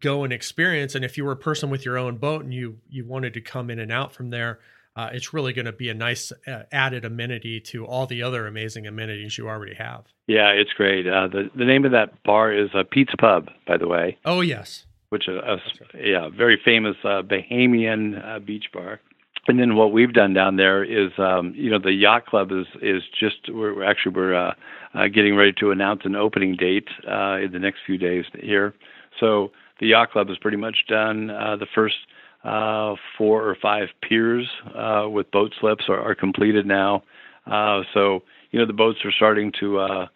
go 0.00 0.24
and 0.24 0.32
experience. 0.32 0.94
And 0.94 1.04
if 1.04 1.18
you 1.18 1.24
were 1.24 1.32
a 1.32 1.36
person 1.36 1.70
with 1.70 1.84
your 1.84 1.98
own 1.98 2.16
boat 2.16 2.42
and 2.42 2.52
you 2.52 2.78
you 2.88 3.04
wanted 3.04 3.34
to 3.34 3.40
come 3.40 3.70
in 3.70 3.78
and 3.78 3.92
out 3.92 4.14
from 4.14 4.30
there, 4.30 4.60
uh, 4.96 5.10
it's 5.12 5.32
really 5.32 5.52
going 5.52 5.66
to 5.66 5.72
be 5.72 5.88
a 5.88 5.94
nice 5.94 6.32
uh, 6.46 6.62
added 6.72 7.04
amenity 7.04 7.60
to 7.60 7.84
all 7.84 8.06
the 8.06 8.22
other 8.22 8.46
amazing 8.46 8.86
amenities 8.86 9.36
you 9.38 9.48
already 9.48 9.74
have. 9.74 10.04
Yeah, 10.26 10.50
it's 10.50 10.72
great. 10.72 11.06
Uh, 11.06 11.28
the 11.28 11.50
the 11.54 11.64
name 11.64 11.84
of 11.84 11.92
that 11.92 12.22
bar 12.22 12.52
is 12.52 12.70
a 12.74 12.84
Pete's 12.84 13.14
Pub, 13.18 13.48
by 13.66 13.76
the 13.76 13.88
way. 13.88 14.16
Oh 14.24 14.40
yes, 14.40 14.86
which 15.10 15.28
is 15.28 15.36
a, 15.36 15.56
right. 15.56 15.60
yeah 16.04 16.28
very 16.28 16.60
famous 16.64 16.96
uh, 17.04 17.22
Bahamian 17.22 18.24
uh, 18.24 18.38
beach 18.38 18.66
bar 18.72 19.00
and 19.46 19.58
then 19.58 19.76
what 19.76 19.92
we've 19.92 20.12
done 20.12 20.32
down 20.32 20.56
there 20.56 20.82
is, 20.82 21.12
um, 21.18 21.52
you 21.54 21.70
know, 21.70 21.78
the 21.78 21.92
yacht 21.92 22.26
club 22.26 22.50
is 22.50 22.66
is 22.80 23.02
just 23.18 23.48
we're, 23.48 23.74
we're 23.74 23.84
actually 23.84 24.14
we're 24.14 24.34
uh, 24.34 24.54
uh, 24.94 25.08
getting 25.08 25.36
ready 25.36 25.52
to 25.60 25.70
announce 25.70 26.02
an 26.04 26.16
opening 26.16 26.56
date 26.56 26.88
uh, 27.06 27.36
in 27.36 27.50
the 27.52 27.58
next 27.58 27.80
few 27.84 27.98
days 27.98 28.24
here. 28.40 28.74
So 29.20 29.52
the 29.80 29.88
yacht 29.88 30.12
club 30.12 30.30
is 30.30 30.38
pretty 30.38 30.56
much 30.56 30.86
done. 30.88 31.30
Uh, 31.30 31.56
the 31.56 31.66
first 31.74 31.96
uh, 32.44 32.94
four 33.16 33.48
or 33.48 33.56
five 33.60 33.88
piers 34.02 34.48
uh, 34.74 35.08
with 35.08 35.30
boat 35.30 35.52
slips 35.60 35.84
are, 35.88 36.00
are 36.00 36.14
completed 36.14 36.66
now. 36.66 37.02
Uh, 37.46 37.82
so 37.92 38.22
you 38.50 38.58
know 38.58 38.66
the 38.66 38.72
boats 38.72 38.98
are 39.04 39.12
starting 39.12 39.52
to 39.60 39.78
uh, 39.78 40.06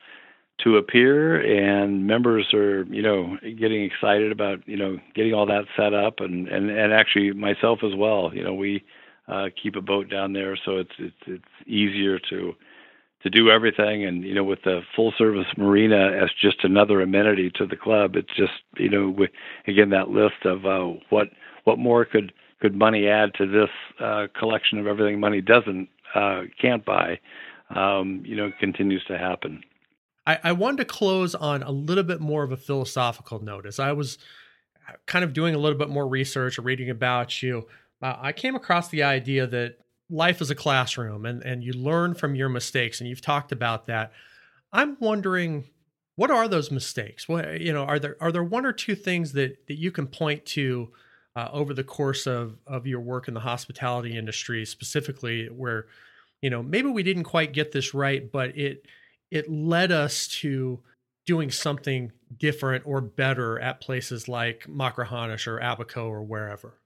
to 0.64 0.76
appear, 0.76 1.40
and 1.40 2.06
members 2.06 2.52
are 2.52 2.84
you 2.84 3.02
know 3.02 3.36
getting 3.58 3.82
excited 3.82 4.30
about 4.32 4.66
you 4.66 4.76
know 4.76 4.98
getting 5.14 5.34
all 5.34 5.46
that 5.46 5.64
set 5.76 5.94
up, 5.94 6.20
and 6.20 6.48
and 6.48 6.70
and 6.70 6.92
actually 6.92 7.32
myself 7.32 7.80
as 7.82 7.94
well. 7.96 8.30
You 8.34 8.44
know 8.44 8.54
we 8.54 8.84
uh, 9.28 9.48
keep 9.60 9.76
a 9.76 9.80
boat 9.80 10.10
down 10.10 10.32
there, 10.32 10.56
so 10.64 10.76
it's 10.76 10.92
it's 10.98 11.14
it's 11.26 11.44
easier 11.66 12.18
to 12.30 12.54
to 13.22 13.30
do 13.30 13.50
everything. 13.50 14.04
And 14.04 14.24
you 14.24 14.34
know, 14.34 14.44
with 14.44 14.62
the 14.64 14.82
full 14.94 15.12
service 15.16 15.46
marina 15.56 16.12
as 16.12 16.30
just 16.40 16.64
another 16.64 17.00
amenity 17.00 17.50
to 17.56 17.66
the 17.66 17.76
club, 17.76 18.16
it's 18.16 18.34
just 18.36 18.52
you 18.76 18.88
know, 18.88 19.08
with, 19.08 19.30
again 19.66 19.90
that 19.90 20.10
list 20.10 20.44
of 20.44 20.66
uh, 20.66 20.98
what 21.10 21.28
what 21.68 21.78
more 21.78 22.04
could 22.04 22.32
could 22.60 22.74
money 22.74 23.06
add 23.06 23.32
to 23.34 23.46
this 23.46 23.70
uh, 24.00 24.26
collection 24.36 24.78
of 24.78 24.86
everything 24.86 25.20
money 25.20 25.40
doesn't 25.40 25.88
uh, 26.14 26.42
can't 26.60 26.84
buy, 26.84 27.20
um, 27.70 28.22
you 28.26 28.34
know, 28.34 28.50
continues 28.58 29.04
to 29.04 29.16
happen. 29.16 29.62
I, 30.26 30.38
I 30.42 30.52
wanted 30.52 30.78
to 30.78 30.84
close 30.86 31.36
on 31.36 31.62
a 31.62 31.70
little 31.70 32.02
bit 32.02 32.20
more 32.20 32.42
of 32.42 32.50
a 32.50 32.56
philosophical 32.56 33.40
note 33.40 33.64
as 33.64 33.78
I 33.78 33.92
was 33.92 34.18
kind 35.06 35.24
of 35.24 35.32
doing 35.32 35.54
a 35.54 35.58
little 35.58 35.78
bit 35.78 35.88
more 35.88 36.08
research 36.08 36.58
reading 36.58 36.90
about 36.90 37.42
you 37.42 37.66
uh, 38.00 38.16
I 38.20 38.32
came 38.32 38.54
across 38.54 38.88
the 38.88 39.02
idea 39.02 39.46
that 39.46 39.76
life 40.10 40.40
is 40.40 40.50
a 40.50 40.54
classroom 40.54 41.26
and, 41.26 41.42
and 41.42 41.62
you 41.62 41.72
learn 41.72 42.14
from 42.14 42.34
your 42.34 42.48
mistakes, 42.48 43.00
and 43.00 43.08
you've 43.08 43.20
talked 43.20 43.52
about 43.52 43.86
that. 43.86 44.12
I'm 44.72 44.96
wondering 45.00 45.64
what 46.16 46.30
are 46.32 46.48
those 46.48 46.72
mistakes? 46.72 47.28
What 47.28 47.60
you 47.60 47.72
know, 47.72 47.84
are 47.84 47.98
there 47.98 48.16
are 48.20 48.32
there 48.32 48.42
one 48.42 48.66
or 48.66 48.72
two 48.72 48.94
things 48.94 49.32
that 49.32 49.66
that 49.68 49.78
you 49.78 49.90
can 49.90 50.06
point 50.06 50.44
to 50.46 50.90
uh, 51.38 51.50
over 51.52 51.72
the 51.74 51.84
course 51.84 52.26
of 52.26 52.56
of 52.66 52.86
your 52.86 53.00
work 53.00 53.28
in 53.28 53.34
the 53.34 53.40
hospitality 53.40 54.16
industry, 54.16 54.64
specifically 54.64 55.46
where 55.46 55.86
you 56.42 56.50
know 56.50 56.62
maybe 56.62 56.88
we 56.88 57.02
didn't 57.02 57.24
quite 57.24 57.52
get 57.52 57.72
this 57.72 57.94
right, 57.94 58.30
but 58.30 58.56
it 58.56 58.86
it 59.30 59.50
led 59.50 59.92
us 59.92 60.26
to 60.26 60.80
doing 61.26 61.50
something 61.50 62.10
different 62.38 62.86
or 62.86 63.00
better 63.00 63.58
at 63.60 63.80
places 63.80 64.28
like 64.28 64.66
Machrihanish 64.66 65.46
or 65.46 65.58
Abaco 65.58 66.08
or 66.08 66.22
wherever 66.22 66.78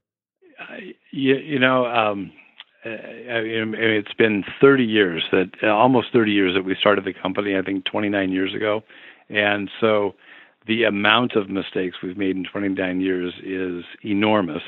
you, 1.10 1.36
you 1.36 1.58
know, 1.58 1.86
um, 1.86 2.32
it's 2.84 4.12
been 4.14 4.44
30 4.60 4.84
years 4.84 5.22
that 5.30 5.50
almost 5.64 6.08
30 6.12 6.32
years 6.32 6.54
that 6.54 6.64
we 6.64 6.76
started 6.80 7.04
the 7.04 7.12
company. 7.12 7.56
I 7.56 7.62
think 7.62 7.84
29 7.84 8.32
years 8.32 8.54
ago, 8.54 8.82
and 9.28 9.70
so 9.80 10.14
the 10.66 10.84
amount 10.84 11.34
of 11.34 11.50
mistakes 11.50 11.96
we've 12.02 12.16
made 12.16 12.36
in 12.36 12.44
29 12.44 13.00
years 13.00 13.34
is 13.44 13.84
enormous. 14.04 14.62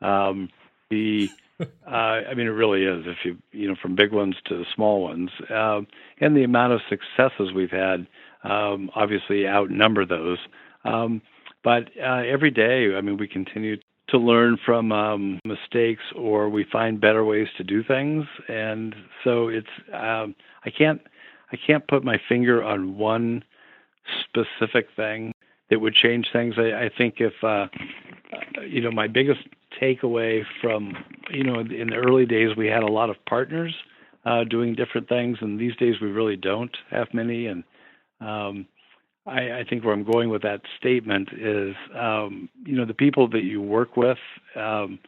Um, 0.00 0.48
the 0.90 1.28
uh, 1.60 1.90
I 1.90 2.34
mean, 2.34 2.46
it 2.46 2.50
really 2.50 2.84
is. 2.84 3.06
If 3.06 3.18
you 3.24 3.38
you 3.52 3.68
know, 3.68 3.76
from 3.80 3.96
big 3.96 4.12
ones 4.12 4.36
to 4.46 4.64
small 4.74 5.02
ones, 5.02 5.30
um, 5.50 5.86
and 6.20 6.36
the 6.36 6.44
amount 6.44 6.74
of 6.74 6.80
successes 6.88 7.52
we've 7.54 7.70
had, 7.70 8.06
um, 8.44 8.90
obviously 8.94 9.46
outnumber 9.46 10.04
those. 10.04 10.38
Um, 10.84 11.22
but 11.64 11.90
uh, 12.00 12.22
every 12.28 12.50
day, 12.50 12.94
I 12.94 13.00
mean, 13.00 13.16
we 13.16 13.26
continue 13.26 13.78
to 14.08 14.18
learn 14.18 14.56
from 14.64 14.92
um, 14.92 15.40
mistakes 15.44 16.02
or 16.14 16.48
we 16.48 16.64
find 16.70 17.00
better 17.00 17.24
ways 17.24 17.48
to 17.56 17.64
do 17.64 17.82
things 17.82 18.24
and 18.48 18.94
so 19.24 19.48
it's 19.48 19.66
um, 19.92 20.34
i 20.64 20.70
can't 20.70 21.00
i 21.52 21.56
can't 21.56 21.86
put 21.88 22.04
my 22.04 22.16
finger 22.28 22.62
on 22.62 22.96
one 22.96 23.42
specific 24.24 24.88
thing 24.96 25.32
that 25.70 25.80
would 25.80 25.94
change 25.94 26.26
things. 26.32 26.54
I, 26.58 26.86
I 26.86 26.90
think 26.96 27.16
if 27.18 27.32
uh, 27.42 27.66
you 28.68 28.80
know 28.80 28.90
my 28.90 29.08
biggest 29.08 29.40
takeaway 29.80 30.42
from 30.60 30.96
you 31.30 31.44
know 31.44 31.60
in 31.60 31.88
the 31.90 31.96
early 31.96 32.26
days 32.26 32.56
we 32.56 32.66
had 32.66 32.82
a 32.82 32.90
lot 32.90 33.10
of 33.10 33.16
partners 33.26 33.74
uh, 34.26 34.44
doing 34.44 34.74
different 34.74 35.08
things 35.08 35.38
and 35.40 35.58
these 35.58 35.74
days 35.76 35.94
we 36.02 36.08
really 36.08 36.36
don't 36.36 36.76
have 36.90 37.06
many. 37.14 37.46
And 37.46 37.64
um, 38.20 38.66
I, 39.24 39.60
I 39.60 39.64
think 39.68 39.84
where 39.84 39.94
I'm 39.94 40.04
going 40.04 40.28
with 40.30 40.42
that 40.42 40.60
statement 40.78 41.28
is, 41.32 41.74
um, 41.96 42.48
you 42.64 42.76
know, 42.76 42.84
the 42.84 42.94
people 42.94 43.28
that 43.30 43.44
you 43.44 43.62
work 43.62 43.96
with, 43.96 44.18
um, 44.56 44.98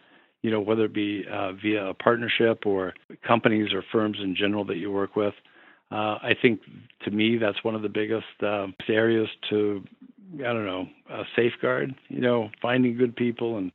you 0.42 0.52
know, 0.52 0.60
whether 0.60 0.84
it 0.84 0.94
be 0.94 1.24
uh, 1.30 1.52
via 1.52 1.88
a 1.88 1.94
partnership 1.94 2.64
or 2.64 2.94
companies 3.26 3.72
or 3.72 3.82
firms 3.90 4.18
in 4.22 4.36
general 4.36 4.64
that 4.66 4.76
you 4.76 4.90
work 4.92 5.16
with, 5.16 5.34
uh, 5.90 6.18
I 6.22 6.34
think 6.40 6.60
to 7.04 7.10
me 7.10 7.38
that's 7.38 7.62
one 7.64 7.74
of 7.74 7.82
the 7.82 7.88
biggest 7.88 8.26
uh, 8.42 8.66
areas 8.88 9.28
to, 9.50 9.82
I 10.36 10.52
don't 10.52 10.66
know, 10.66 10.86
uh, 11.10 11.24
safeguard. 11.34 11.94
You 12.08 12.20
know, 12.20 12.50
finding 12.60 12.96
good 12.96 13.16
people 13.16 13.58
and 13.58 13.72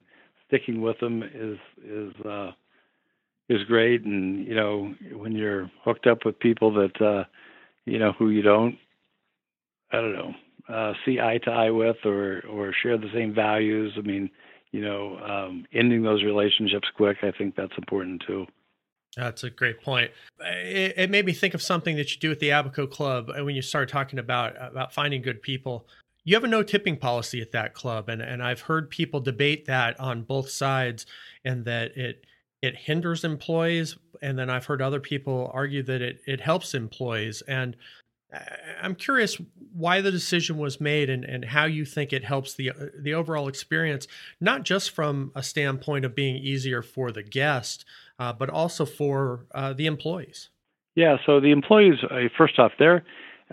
sticking 0.48 0.82
with 0.82 1.00
them 1.00 1.24
is 1.24 1.58
is 1.84 2.14
uh, 2.26 2.52
is 3.50 3.64
great. 3.68 4.04
And 4.04 4.46
you 4.46 4.56
know, 4.56 4.94
when 5.14 5.34
you're 5.34 5.72
hooked 5.84 6.08
up 6.08 6.26
with 6.26 6.40
people 6.40 6.72
that 6.74 7.02
uh, 7.02 7.24
you 7.86 8.00
know 8.00 8.14
who 8.14 8.30
you 8.30 8.42
don't 8.42 8.78
I 9.94 9.98
don't 9.98 10.14
know, 10.14 10.34
uh, 10.68 10.94
see 11.06 11.20
eye 11.20 11.38
to 11.44 11.52
eye 11.52 11.70
with 11.70 11.98
or 12.04 12.42
or 12.50 12.74
share 12.82 12.98
the 12.98 13.12
same 13.14 13.34
values. 13.34 13.94
I 13.96 14.02
mean, 14.02 14.30
you 14.72 14.82
know, 14.82 15.18
um, 15.20 15.66
ending 15.72 16.02
those 16.02 16.24
relationships 16.24 16.88
quick. 16.98 17.18
I 17.22 17.32
think 17.32 17.56
that's 17.56 17.78
important 17.78 18.24
too. 18.26 18.48
That's 19.16 19.44
a 19.44 19.50
great 19.50 19.82
point. 19.82 20.12
Uh, 20.40 20.50
it, 20.50 20.94
it, 20.98 21.10
made 21.10 21.26
me 21.26 21.34
think 21.34 21.54
of 21.54 21.62
something 21.62 21.96
that 21.98 22.14
you 22.14 22.20
do 22.20 22.32
at 22.32 22.40
the 22.40 22.50
Abaco 22.50 22.88
Club 22.88 23.30
uh, 23.30 23.44
when 23.44 23.56
you 23.56 23.62
started 23.62 23.92
talking 23.92 24.20
about 24.20 24.56
about 24.60 24.94
finding 24.94 25.22
good 25.22 25.42
people. 25.42 25.88
You 26.26 26.36
have 26.36 26.44
a 26.44 26.48
no 26.48 26.64
tipping 26.64 26.98
policy 26.98 27.42
at 27.42 27.52
that 27.52 27.74
club, 27.74 28.10
and 28.10 28.22
and 28.22 28.42
I've 28.42 28.62
heard 28.62 28.90
people 28.90 29.20
debate 29.20 29.66
that 29.66 30.00
on 30.00 30.24
both 30.24 30.50
sides, 30.50 31.06
and 31.46 31.66
that 31.66 31.96
it 31.96 32.26
it 32.62 32.76
hinders 32.76 33.24
employees, 33.24 33.98
and 34.22 34.40
then 34.40 34.50
I've 34.50 34.66
heard 34.66 34.82
other 34.82 35.00
people 35.00 35.52
argue 35.54 35.84
that 35.84 36.02
it 36.02 36.22
it 36.26 36.42
helps 36.42 36.74
employees. 36.74 37.44
And 37.48 37.76
uh, 38.34 38.40
I'm 38.82 38.96
curious 38.96 39.38
why 39.74 40.02
the 40.02 40.12
decision 40.12 40.58
was 40.58 40.82
made 40.82 41.10
and, 41.10 41.24
and 41.24 41.46
how 41.46 41.66
you 41.66 41.86
think 41.86 42.14
it 42.14 42.24
helps 42.24 42.56
the 42.56 42.72
uh, 42.72 42.86
the 42.98 43.14
overall 43.14 43.48
experience, 43.48 44.08
not 44.42 44.64
just 44.64 44.92
from 44.92 45.32
a 45.36 45.44
standpoint 45.44 46.06
of 46.06 46.16
being 46.16 46.38
easier 46.38 46.82
for 46.82 47.12
the 47.12 47.22
guest, 47.22 47.86
uh, 48.24 48.32
but 48.32 48.50
also 48.50 48.86
for 48.86 49.46
uh, 49.54 49.74
the 49.74 49.86
employees. 49.86 50.50
Yeah, 50.96 51.18
so 51.26 51.40
the 51.40 51.52
employees, 51.52 51.96
uh, 52.10 52.30
first 52.38 52.58
off, 52.60 52.72
they're 52.80 53.04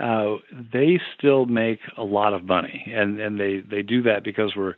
uh, 0.01 0.37
they 0.73 1.01
still 1.17 1.47
make 1.47 1.81
a 1.99 2.05
lot 2.05 2.33
of 2.33 2.45
money, 2.45 2.85
and 2.95 3.21
and 3.21 3.41
they 3.41 3.63
they 3.69 3.83
do 3.83 4.03
that 4.03 4.23
because 4.23 4.53
we're 4.57 4.75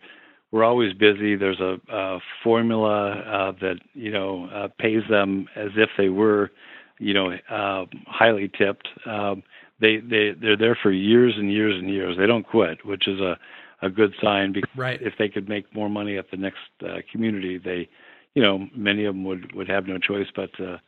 we're 0.51 0.65
always 0.65 0.93
busy. 0.95 1.37
There's 1.37 1.61
a, 1.61 1.77
a 1.93 2.19
formula 2.43 3.11
uh, 3.11 3.53
that 3.61 3.77
you 3.95 4.11
know 4.11 4.47
uh, 4.47 4.69
pays 4.79 5.03
them 5.11 5.47
as 5.57 5.71
if 5.77 5.91
they 5.99 6.09
were, 6.09 6.51
you 6.99 7.13
know, 7.13 7.33
uh, 7.51 7.85
highly 8.07 8.51
tipped. 8.57 8.89
Um, 9.07 9.43
they 9.81 9.99
they 9.99 10.31
they're 10.41 10.57
there 10.57 10.79
for 10.83 10.91
years 10.91 11.35
and 11.37 11.53
years 11.53 11.75
and 11.79 11.91
years. 11.91 12.17
They 12.17 12.27
don't 12.27 12.47
quit, 12.47 12.87
which 12.87 13.07
is 13.07 13.21
a 13.21 13.37
a 13.83 13.91
good 13.91 14.15
sign. 14.23 14.53
Because 14.53 14.71
right. 14.77 15.03
if 15.03 15.15
they 15.19 15.29
could 15.29 15.49
make 15.49 15.73
more 15.75 15.91
money 15.91 16.17
at 16.17 16.31
the 16.31 16.37
next 16.37 16.61
uh, 16.83 16.99
community, 17.11 17.59
they, 17.59 17.89
you 18.35 18.43
know, 18.43 18.67
many 18.75 19.05
of 19.05 19.15
them 19.15 19.25
would 19.25 19.55
would 19.55 19.69
have 19.69 19.87
no 19.87 19.99
choice 19.99 20.29
but 20.35 20.53
to 20.55 20.81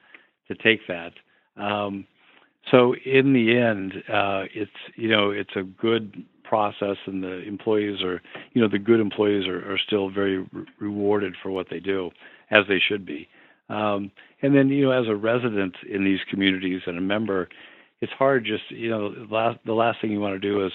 to 0.48 0.54
take 0.56 0.80
that. 0.88 1.12
Um, 1.56 2.06
so 2.70 2.94
in 3.04 3.32
the 3.32 3.56
end, 3.56 3.92
uh, 4.12 4.44
it's 4.54 4.70
you 4.96 5.08
know 5.08 5.30
it's 5.30 5.54
a 5.56 5.62
good 5.62 6.24
process, 6.44 6.96
and 7.06 7.22
the 7.22 7.42
employees 7.42 8.02
are 8.02 8.22
you 8.52 8.62
know 8.62 8.68
the 8.68 8.78
good 8.78 9.00
employees 9.00 9.46
are, 9.46 9.72
are 9.72 9.78
still 9.78 10.10
very 10.10 10.38
re- 10.38 10.66
rewarded 10.78 11.34
for 11.42 11.50
what 11.50 11.68
they 11.70 11.80
do, 11.80 12.10
as 12.50 12.64
they 12.68 12.78
should 12.78 13.04
be. 13.04 13.28
Um, 13.68 14.10
and 14.42 14.54
then 14.54 14.68
you 14.68 14.86
know 14.86 14.92
as 14.92 15.08
a 15.08 15.16
resident 15.16 15.76
in 15.88 16.04
these 16.04 16.20
communities 16.30 16.82
and 16.86 16.98
a 16.98 17.02
member, 17.02 17.48
it's 18.00 18.12
hard 18.12 18.44
just 18.44 18.70
you 18.70 18.88
know 18.90 19.14
the 19.14 19.34
last 19.34 19.58
the 19.66 19.74
last 19.74 20.00
thing 20.00 20.10
you 20.10 20.20
want 20.20 20.40
to 20.40 20.48
do 20.48 20.64
is 20.64 20.72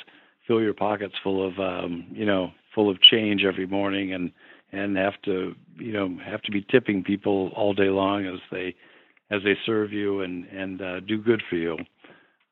fill 0.47 0.61
your 0.61 0.73
pockets 0.73 1.15
full 1.23 1.45
of 1.45 1.59
um, 1.59 2.05
you 2.11 2.25
know 2.25 2.51
full 2.75 2.89
of 2.89 3.01
change 3.01 3.43
every 3.43 3.65
morning 3.65 4.13
and 4.13 4.31
and 4.71 4.97
have 4.97 5.21
to 5.25 5.55
you 5.77 5.91
know 5.91 6.17
have 6.23 6.41
to 6.43 6.51
be 6.51 6.65
tipping 6.69 7.03
people 7.03 7.51
all 7.55 7.73
day 7.73 7.89
long 7.89 8.25
as 8.25 8.39
they 8.51 8.75
as 9.31 9.41
they 9.43 9.55
serve 9.65 9.91
you 9.91 10.21
and 10.21 10.45
and 10.45 10.81
uh, 10.81 10.99
do 11.01 11.17
good 11.17 11.41
for 11.49 11.55
you. 11.55 11.77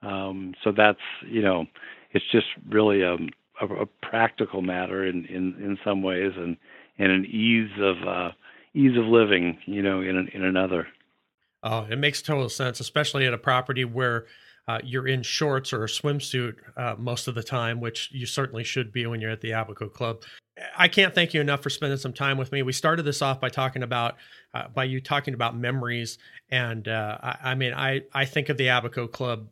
Um, 0.02 0.54
so 0.64 0.72
that's 0.76 1.00
you 1.28 1.42
know, 1.42 1.66
it's 2.12 2.26
just 2.32 2.48
really 2.70 3.02
a, 3.02 3.16
a, 3.62 3.82
a 3.82 3.86
practical 4.02 4.62
matter 4.62 5.06
in, 5.06 5.26
in 5.26 5.56
in 5.62 5.78
some 5.84 6.02
ways, 6.04 6.34
and 6.36 6.58
and 6.98 7.12
an 7.12 7.26
ease 7.26 7.72
of 7.80 8.08
uh, 8.08 8.32
ease 8.74 8.98
of 8.98 9.06
living, 9.06 9.58
you 9.66 9.82
know, 9.82 10.02
in 10.02 10.30
in 10.34 10.44
another. 10.44 10.88
Oh, 11.64 11.88
it 11.90 11.98
makes 11.98 12.22
total 12.22 12.50
sense, 12.50 12.80
especially 12.80 13.26
at 13.26 13.34
a 13.34 13.38
property 13.38 13.84
where 13.84 14.28
uh, 14.68 14.80
you're 14.84 15.08
in 15.08 15.24
shorts 15.24 15.74
or 15.74 15.84
a 15.84 15.88
swimsuit 15.88 16.56
uh, 16.76 16.96
most 16.98 17.28
of 17.28 17.36
the 17.36 17.44
time, 17.44 17.82
which 17.82 18.10
you 18.12 18.26
certainly 18.26 18.64
should 18.64 18.92
be 18.92 19.06
when 19.08 19.20
you're 19.20 19.32
at 19.32 19.42
the 19.42 19.52
Abaco 19.52 19.90
Club. 19.90 20.22
I 20.76 20.88
can't 20.88 21.14
thank 21.14 21.34
you 21.34 21.42
enough 21.42 21.62
for 21.62 21.70
spending 21.70 21.98
some 21.98 22.14
time 22.14 22.38
with 22.38 22.52
me. 22.52 22.62
We 22.64 22.74
started 22.74 23.04
this 23.04 23.22
off 23.22 23.40
by 23.40 23.50
talking 23.50 23.84
about, 23.84 24.16
uh, 24.54 24.68
by 24.70 24.86
you 24.86 25.02
talking 25.02 25.34
about 25.34 25.56
memories, 25.56 26.18
and 26.50 26.88
uh, 26.88 27.18
I, 27.22 27.38
I, 27.44 27.56
mean, 27.56 27.74
I 27.74 28.04
I 28.14 28.26
think 28.26 28.50
of 28.50 28.58
the 28.58 28.68
Abaco 28.68 29.08
Club, 29.08 29.48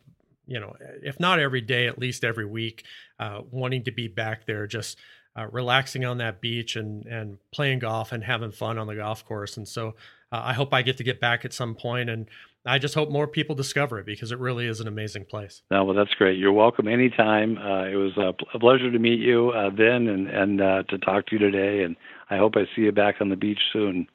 you 0.48 0.60
know, 0.60 0.76
if 1.04 1.20
not 1.20 1.40
every 1.40 1.62
day, 1.62 1.88
at 1.88 2.00
least 2.00 2.24
every 2.24 2.46
week, 2.46 2.86
uh, 3.20 3.42
wanting 3.52 3.84
to 3.84 3.92
be 3.92 4.08
back 4.08 4.46
there, 4.46 4.68
just 4.68 4.98
uh, 5.38 5.48
relaxing 5.52 6.06
on 6.06 6.18
that 6.20 6.42
beach 6.42 6.76
and 6.76 7.06
and 7.06 7.38
playing 7.52 7.80
golf 7.80 8.12
and 8.12 8.24
having 8.24 8.52
fun 8.52 8.78
on 8.78 8.88
the 8.88 8.96
golf 8.96 9.26
course. 9.26 9.58
And 9.58 9.68
so, 9.68 9.96
I 10.32 10.54
hope 10.54 10.74
I 10.74 10.82
get 10.82 10.98
to 10.98 11.04
get 11.04 11.20
back 11.20 11.46
at 11.46 11.54
some 11.54 11.76
point 11.76 12.10
and 12.10 12.28
I 12.66 12.80
just 12.80 12.96
hope 12.96 13.12
more 13.12 13.28
people 13.28 13.54
discover 13.54 14.00
it 14.00 14.06
because 14.06 14.32
it 14.32 14.40
really 14.40 14.66
is 14.66 14.80
an 14.80 14.88
amazing 14.88 15.26
place. 15.26 15.62
No, 15.70 15.84
well, 15.84 15.96
that's 15.96 16.14
great. 16.16 16.40
You're 16.40 16.52
welcome 16.52 16.88
anytime. 16.88 17.58
Uh, 17.58 17.86
it 17.86 17.96
was 17.96 18.18
a, 18.18 18.34
a, 18.56 18.60
pleasure 18.60 18.92
to 18.92 18.98
meet 18.98 19.20
you 19.20 19.52
uh, 19.52 19.70
then 19.70 20.08
and, 20.08 20.28
and 20.28 20.62
uh, 20.62 20.84
to 20.84 20.98
talk 20.98 21.28
to 21.28 21.36
you 21.36 21.40
today. 21.40 21.84
And 21.84 21.96
I 22.30 22.38
hope 22.38 22.54
I 22.56 22.66
see 22.76 22.82
you 22.82 22.92
back 22.92 23.16
on 23.22 23.30
the 23.30 23.36
beach 23.36 23.60
soon. 23.72 24.08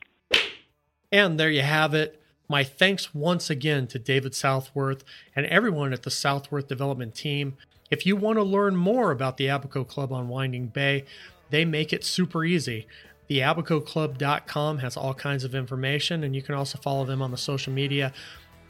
And 1.12 1.38
there 1.38 1.50
you 1.50 1.62
have 1.62 1.94
it. 1.94 2.20
My 2.48 2.64
thanks 2.64 3.14
once 3.14 3.50
again 3.50 3.86
to 3.88 3.98
David 4.00 4.34
Southworth 4.34 5.04
and 5.36 5.46
everyone 5.46 5.92
at 5.92 6.02
the 6.02 6.10
Southworth 6.10 6.66
Development 6.66 7.14
Team. 7.14 7.56
If 7.90 8.04
you 8.04 8.16
want 8.16 8.38
to 8.38 8.42
learn 8.42 8.74
more 8.74 9.12
about 9.12 9.36
the 9.36 9.46
Abaco 9.46 9.84
Club 9.84 10.12
on 10.12 10.28
Winding 10.28 10.66
Bay, 10.66 11.04
they 11.50 11.64
make 11.64 11.92
it 11.92 12.04
super 12.04 12.44
easy. 12.44 12.86
TheAbacoClub.com 13.30 14.78
has 14.78 14.96
all 14.96 15.14
kinds 15.14 15.44
of 15.44 15.54
information, 15.54 16.24
and 16.24 16.34
you 16.34 16.42
can 16.42 16.56
also 16.56 16.78
follow 16.78 17.04
them 17.04 17.22
on 17.22 17.30
the 17.30 17.36
social 17.36 17.72
media 17.72 18.12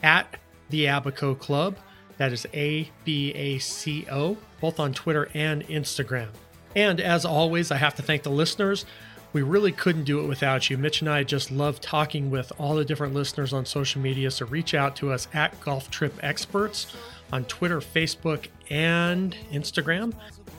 at 0.03 0.37
the 0.69 0.85
Abaco 0.85 1.35
Club. 1.35 1.79
That 2.19 2.31
is 2.33 2.47
A 2.53 2.91
B 3.05 3.33
A 3.33 3.59
C 3.59 4.07
O, 4.11 4.37
both 4.61 4.79
on 4.79 4.93
Twitter 4.93 5.31
and 5.33 5.67
Instagram. 5.69 6.29
And 6.77 7.01
as 7.01 7.25
always, 7.25 7.71
I 7.71 7.79
have 7.79 7.95
to 7.95 8.03
thank 8.03 8.23
the 8.23 8.31
listeners. 8.31 8.85
We 9.33 9.41
really 9.41 9.73
couldn't 9.73 10.05
do 10.05 10.21
it 10.21 10.27
without 10.27 10.69
you. 10.69 10.77
Mitch 10.77 11.01
and 11.01 11.09
I 11.09 11.23
just 11.23 11.51
love 11.51 11.81
talking 11.81 12.31
with 12.31 12.53
all 12.59 12.75
the 12.75 12.85
different 12.85 13.15
listeners 13.15 13.55
on 13.55 13.65
social 13.65 14.03
media. 14.03 14.31
So 14.31 14.45
reach 14.45 14.75
out 14.75 14.95
to 14.97 15.11
us 15.11 15.27
at 15.33 15.59
Golf 15.61 15.91
Trip 15.91 16.13
Experts 16.23 16.95
on 17.33 17.45
Twitter, 17.45 17.81
Facebook, 17.81 18.49
and 18.69 19.35
Instagram. 19.53 20.13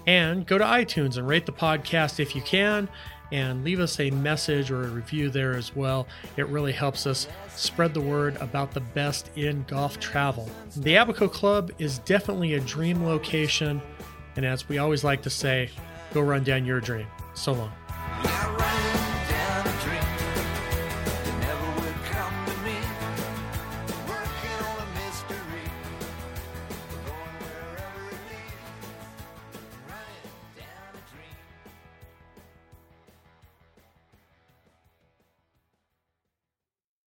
And 0.08 0.48
go 0.48 0.58
to 0.58 0.64
iTunes 0.64 1.18
and 1.18 1.28
rate 1.28 1.46
the 1.46 1.52
podcast 1.52 2.20
if 2.20 2.36
you 2.36 2.42
can 2.42 2.90
and 3.32 3.64
leave 3.64 3.80
us 3.80 4.00
a 4.00 4.12
message 4.12 4.72
or 4.72 4.84
a 4.84 4.88
review 4.88 5.30
there 5.30 5.54
as 5.54 5.76
well. 5.76 6.08
It 6.38 6.48
really 6.48 6.72
helps 6.72 7.08
us 7.08 7.28
spread 7.56 7.94
the 7.94 8.02
word 8.02 8.38
about 8.38 8.72
the 8.72 8.82
best 8.82 9.30
in 9.38 9.64
golf 9.68 10.00
travel. 10.00 10.50
The 10.78 10.96
Abaco 10.96 11.28
Club 11.28 11.72
is 11.80 12.00
definitely 12.00 12.54
a 12.56 12.60
dream 12.60 13.06
location, 13.06 13.82
and 14.36 14.46
as 14.46 14.68
we 14.68 14.78
always 14.78 15.04
like 15.04 15.22
to 15.24 15.30
say, 15.30 15.70
go 16.14 16.22
run 16.22 16.44
down 16.44 16.66
your 16.66 16.82
dream. 16.82 17.08
So 17.34 17.54
long. 17.54 17.72